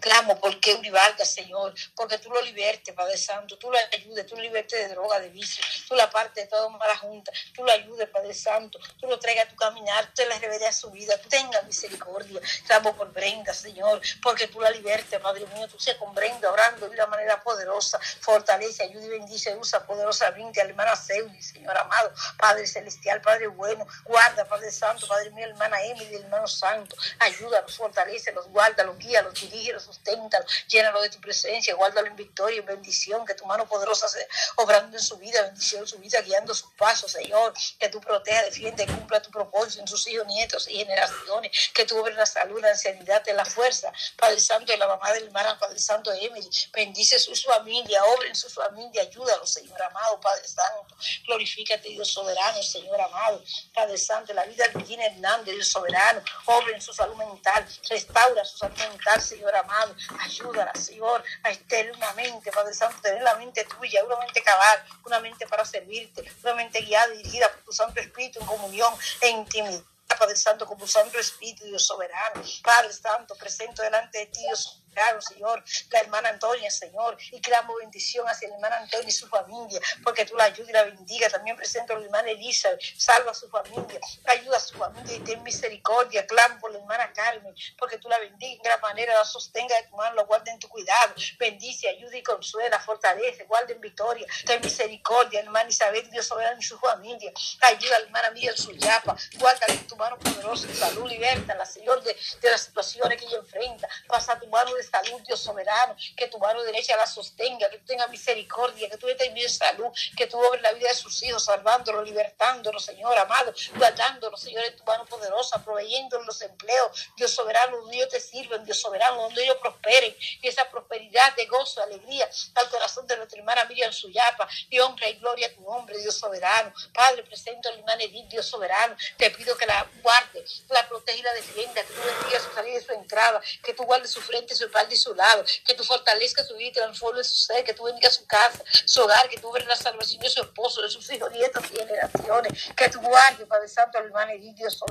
Clamo 0.00 0.38
por 0.40 0.58
Keuri 0.60 0.90
Vargas, 0.90 1.32
Señor, 1.32 1.74
porque 1.94 2.18
tú 2.18 2.30
lo 2.30 2.40
libertes, 2.42 2.94
Padre 2.94 3.16
Santo, 3.16 3.56
tú 3.58 3.70
lo 3.70 3.78
ayudes, 3.92 4.26
tú 4.26 4.36
lo 4.36 4.42
libertes 4.42 4.88
de 4.88 4.94
droga, 4.94 5.20
de 5.20 5.28
vicio, 5.28 5.64
tú 5.88 5.94
la 5.94 6.10
parte 6.10 6.42
de 6.42 6.46
toda 6.46 6.68
mala 6.68 6.96
junta, 6.96 7.32
tú 7.54 7.64
lo 7.64 7.72
ayudes, 7.72 8.08
Padre 8.08 8.34
Santo, 8.34 8.78
tú 9.00 9.06
lo 9.06 9.18
traigas 9.18 9.46
a 9.46 9.48
tu 9.48 9.56
caminar, 9.56 10.06
tú 10.06 10.12
te 10.16 10.26
la 10.26 10.38
reveles 10.38 10.68
a 10.68 10.72
su 10.72 10.90
vida, 10.90 11.16
tú 11.20 11.28
tengas 11.28 11.64
misericordia. 11.64 12.40
Clamo 12.66 12.96
por 12.96 13.12
Brenda, 13.12 13.54
Señor, 13.54 14.00
porque 14.22 14.48
tú 14.48 14.60
la 14.60 14.70
libertes, 14.70 15.20
Padre 15.20 15.46
mío, 15.54 15.68
tú 15.68 15.78
se 15.78 15.96
con 15.96 16.14
Brenda, 16.14 16.50
orando 16.50 16.88
de 16.88 16.94
una 16.94 17.06
manera 17.06 17.42
poderosa, 17.42 17.98
fortalece, 18.20 18.82
ayuda 18.84 19.06
y 19.06 19.08
bendice, 19.10 19.56
usa 19.56 19.84
poderosamente 19.86 20.60
hermana 20.60 20.96
Seudi, 20.96 21.40
Señor 21.42 21.76
amado, 21.76 22.12
Padre 22.38 22.66
celestial, 22.66 23.20
Padre 23.20 23.46
bueno, 23.48 23.86
guarda, 24.04 24.44
Padre 24.44 24.70
Santo, 24.70 25.06
Padre 25.06 25.30
mío, 25.30 25.46
hermana 25.46 25.82
Emily, 25.82 26.16
hermano 26.16 26.48
Santo, 26.48 26.96
ayúdalos, 27.18 27.76
fortalece, 27.76 28.32
los 28.32 28.48
guarda, 28.48 28.84
los 28.84 28.98
guía, 28.98 29.22
los 29.22 29.34
dirige 29.34 29.61
susténtalo, 29.80 30.44
llénalo 30.68 31.00
de 31.02 31.10
tu 31.10 31.20
presencia, 31.20 31.74
guárdalo 31.74 32.08
en 32.08 32.16
victoria, 32.16 32.60
en 32.60 32.66
bendición, 32.66 33.24
que 33.26 33.34
tu 33.34 33.46
mano 33.46 33.66
poderosa 33.66 34.08
sea 34.08 34.26
obrando 34.56 34.96
en 34.96 35.02
su 35.02 35.16
vida, 35.18 35.42
bendición 35.42 35.82
en 35.82 35.88
su 35.88 35.98
vida, 35.98 36.20
guiando 36.20 36.54
sus 36.54 36.70
pasos, 36.72 37.12
Señor, 37.12 37.52
que 37.78 37.88
tú 37.88 38.00
proteja, 38.00 38.42
defiende, 38.42 38.86
cumpla 38.86 39.20
tu 39.20 39.30
propósito 39.30 39.80
en 39.80 39.88
sus 39.88 40.06
hijos, 40.08 40.26
nietos 40.26 40.68
y 40.68 40.76
generaciones, 40.76 41.70
que 41.74 41.84
tú 41.84 41.98
obres 41.98 42.16
la 42.16 42.26
salud, 42.26 42.60
la 42.60 42.70
ancianidad, 42.70 43.22
la 43.34 43.44
fuerza, 43.44 43.92
Padre 44.16 44.40
Santo, 44.40 44.72
de 44.72 44.78
la 44.78 44.86
mamá 44.86 45.12
del 45.12 45.24
hermano, 45.24 45.58
Padre 45.58 45.78
Santo, 45.78 46.10
de 46.10 46.24
Emily, 46.24 46.48
bendice 46.72 47.18
su, 47.18 47.34
familia, 47.34 48.04
obre 48.04 48.28
en 48.28 48.36
su 48.36 48.48
familia, 48.48 49.02
ayúdalo, 49.02 49.46
Señor 49.46 49.80
amado, 49.82 50.20
Padre 50.20 50.46
Santo, 50.46 50.96
glorifícate, 51.26 51.88
Dios 51.88 52.08
soberano, 52.08 52.62
Señor 52.62 53.00
amado, 53.00 53.42
Padre 53.74 53.98
Santo, 53.98 54.32
la 54.32 54.44
vida 54.44 54.66
de 54.68 54.78
Virginia 54.78 55.06
Hernández, 55.06 55.54
Dios 55.54 55.68
soberano, 55.68 56.22
obre 56.46 56.74
en 56.74 56.82
su 56.82 56.92
salud 56.92 57.16
mental, 57.16 57.66
restaura 57.88 58.44
su 58.44 58.58
salud 58.58 58.76
mental, 58.78 59.20
Señor 59.20 59.51
amado, 59.56 59.94
ayúdala, 60.20 60.72
Señor, 60.74 61.22
a 61.42 61.52
tener 61.68 61.92
una 61.92 62.12
mente, 62.14 62.50
Padre 62.50 62.74
Santo, 62.74 63.00
tener 63.00 63.22
la 63.22 63.36
mente 63.36 63.64
tuya, 63.64 64.04
una 64.04 64.16
mente 64.18 64.42
cabal, 64.42 64.84
una 65.04 65.20
mente 65.20 65.46
para 65.46 65.64
servirte, 65.64 66.24
una 66.42 66.54
mente 66.54 66.80
guiada 66.80 67.08
dirigida 67.08 67.50
por 67.52 67.62
tu 67.64 67.72
Santo 67.72 68.00
Espíritu 68.00 68.40
en 68.40 68.46
comunión 68.46 68.92
e 69.20 69.28
intimidad. 69.28 69.82
Padre 70.18 70.36
Santo, 70.36 70.66
como 70.66 70.86
Santo 70.86 71.18
Espíritu, 71.18 71.64
Dios 71.64 71.86
soberano. 71.86 72.42
Padre 72.62 72.92
Santo, 72.92 73.34
presento 73.34 73.82
delante 73.82 74.18
de 74.18 74.26
ti, 74.26 74.40
Dios 74.40 74.81
Claro, 74.92 75.22
Señor, 75.22 75.64
la 75.90 76.00
hermana 76.00 76.28
Antonia, 76.28 76.70
Señor, 76.70 77.16
y 77.30 77.40
clamo 77.40 77.74
bendición 77.76 78.26
hacia 78.28 78.48
la 78.48 78.54
hermana 78.56 78.76
Antonia 78.78 79.08
y 79.08 79.12
su 79.12 79.26
familia, 79.26 79.80
porque 80.04 80.26
tú 80.26 80.36
la 80.36 80.44
ayudas 80.44 80.68
y 80.68 80.72
la 80.72 80.84
bendiga. 80.84 81.30
También 81.30 81.56
presento 81.56 81.94
a 81.94 81.98
la 81.98 82.04
hermana 82.04 82.30
Elizabeth, 82.30 82.80
salva 82.96 83.30
a 83.30 83.34
su 83.34 83.48
familia, 83.48 84.00
ayuda 84.26 84.56
a 84.56 84.60
su 84.60 84.76
familia 84.76 85.16
y 85.16 85.20
ten 85.20 85.42
misericordia. 85.42 86.26
Clamo 86.26 86.58
por 86.60 86.72
la 86.72 86.78
hermana 86.78 87.12
Carmen, 87.12 87.54
porque 87.78 87.98
tú 87.98 88.08
la 88.08 88.18
bendiga 88.18 88.52
en 88.52 88.62
gran 88.62 88.80
manera, 88.80 89.14
la 89.14 89.24
sostenga 89.24 89.74
de 89.76 89.84
tu 89.84 89.96
mano, 89.96 90.14
la 90.14 90.24
guarda 90.24 90.52
en 90.52 90.58
tu 90.58 90.68
cuidado. 90.68 91.14
Bendice, 91.38 91.88
ayuda 91.88 92.16
y 92.16 92.22
consuela, 92.22 92.78
fortalece, 92.78 93.44
guarda 93.44 93.72
en 93.72 93.80
victoria. 93.80 94.26
Ten 94.44 94.60
misericordia, 94.60 95.40
hermana 95.40 95.70
Isabel, 95.70 96.08
Dios 96.10 96.26
soberano 96.26 96.58
y 96.60 96.62
su 96.62 96.78
familia. 96.78 97.32
Ayuda 97.62 97.96
a 97.96 97.98
la 98.00 98.04
hermana 98.06 98.30
Miguel 98.30 98.56
Suyapa, 98.56 99.16
guarda 99.38 99.66
en 99.68 99.86
tu 99.86 99.96
mano 99.96 100.18
poderosa, 100.18 100.68
salud, 100.74 101.08
liberta, 101.08 101.54
la 101.54 101.64
Señor, 101.64 102.02
de, 102.02 102.14
de 102.40 102.50
las 102.50 102.62
situaciones 102.62 103.18
que 103.18 103.26
ella 103.26 103.38
enfrenta. 103.38 103.88
Pasa 104.06 104.38
tu 104.38 104.46
mano 104.48 104.74
de 104.74 104.81
salud, 104.82 105.20
Dios 105.26 105.40
soberano, 105.40 105.96
que 106.16 106.28
tu 106.28 106.38
mano 106.38 106.62
derecha 106.62 106.96
la 106.96 107.06
sostenga, 107.06 107.68
que 107.70 107.78
tú 107.78 107.86
tengas 107.86 108.10
misericordia, 108.10 108.88
que 108.88 108.96
tú 108.96 109.06
tengas 109.16 109.52
salud, 109.52 109.88
que 110.16 110.26
tú 110.26 110.38
obres 110.38 110.62
la 110.62 110.72
vida 110.72 110.88
de 110.88 110.94
sus 110.94 111.22
hijos, 111.22 111.44
salvándolo, 111.44 112.02
libertándolo, 112.02 112.78
Señor 112.78 113.16
amado, 113.18 113.52
guardándolo, 113.76 114.36
Señor, 114.36 114.64
en 114.64 114.76
tu 114.76 114.84
mano 114.84 115.04
poderosa, 115.06 115.62
proveyendo 115.64 116.20
los 116.22 116.40
empleos, 116.42 117.08
Dios 117.16 117.30
soberano, 117.30 117.78
donde 117.78 117.96
ellos 117.96 118.08
te 118.08 118.20
sirven, 118.20 118.64
Dios 118.64 118.80
soberano, 118.80 119.22
donde 119.22 119.42
ellos 119.42 119.56
prosperen, 119.58 120.14
y 120.40 120.48
esa 120.48 120.68
prosperidad 120.70 121.34
de 121.36 121.46
gozo, 121.46 121.82
alegría, 121.82 122.28
al 122.54 122.70
corazón 122.70 123.06
de 123.06 123.16
nuestra 123.16 123.38
hermana 123.38 123.64
Miriam 123.66 123.92
Suyapa, 123.92 124.48
y 124.70 124.78
honra 124.78 125.08
y 125.08 125.14
gloria 125.14 125.48
a 125.48 125.50
tu 125.50 125.62
nombre, 125.62 125.96
Dios 125.98 126.16
soberano. 126.16 126.72
Padre, 126.92 127.22
presento 127.22 127.68
a 127.68 127.72
la 127.72 127.78
hermana 127.78 128.02
Edith, 128.02 128.28
Dios 128.28 128.46
soberano, 128.46 128.96
te 129.16 129.30
pido 129.30 129.56
que 129.56 129.66
la 129.66 129.86
guarde, 130.02 130.44
la 130.68 130.88
proteja 130.88 131.18
y 131.18 131.22
la 131.22 131.34
defienda, 131.34 131.82
que 131.82 131.92
tú 131.92 132.00
bendigas 132.04 132.42
su 132.42 132.54
salida 132.54 132.78
y 132.78 132.82
su 132.82 132.92
entrada, 132.92 133.40
que 133.62 133.74
tú 133.74 133.84
guardes 133.84 134.10
su 134.10 134.20
frente 134.20 134.54
y 134.54 134.56
su 134.56 134.64
de 134.88 134.96
su 134.96 135.14
lado, 135.14 135.44
que 135.66 135.74
tú 135.74 135.84
fortalezcas 135.84 136.48
su 136.48 136.56
vida 136.56 136.70
y 136.70 136.72
transformes 136.72 137.26
su 137.26 137.46
ser, 137.46 137.64
que 137.64 137.74
tú 137.74 137.84
bendigas 137.84 138.14
su 138.14 138.26
casa, 138.26 138.62
su 138.84 139.02
hogar, 139.02 139.28
que 139.28 139.38
tú 139.38 139.52
veas 139.52 139.66
la 139.66 139.76
salvación 139.76 140.20
de 140.20 140.30
su 140.30 140.40
esposo, 140.40 140.82
de 140.82 140.90
sus 140.90 141.10
hijos, 141.12 141.30
nietos 141.30 141.62
y 141.72 141.76
generaciones, 141.76 142.52
que 142.76 142.88
tú 142.88 143.00
guardes, 143.00 143.46
Padre 143.46 143.68
Santo, 143.68 143.98
hermano 143.98 144.32
y 144.34 144.52
Dios 144.54 144.82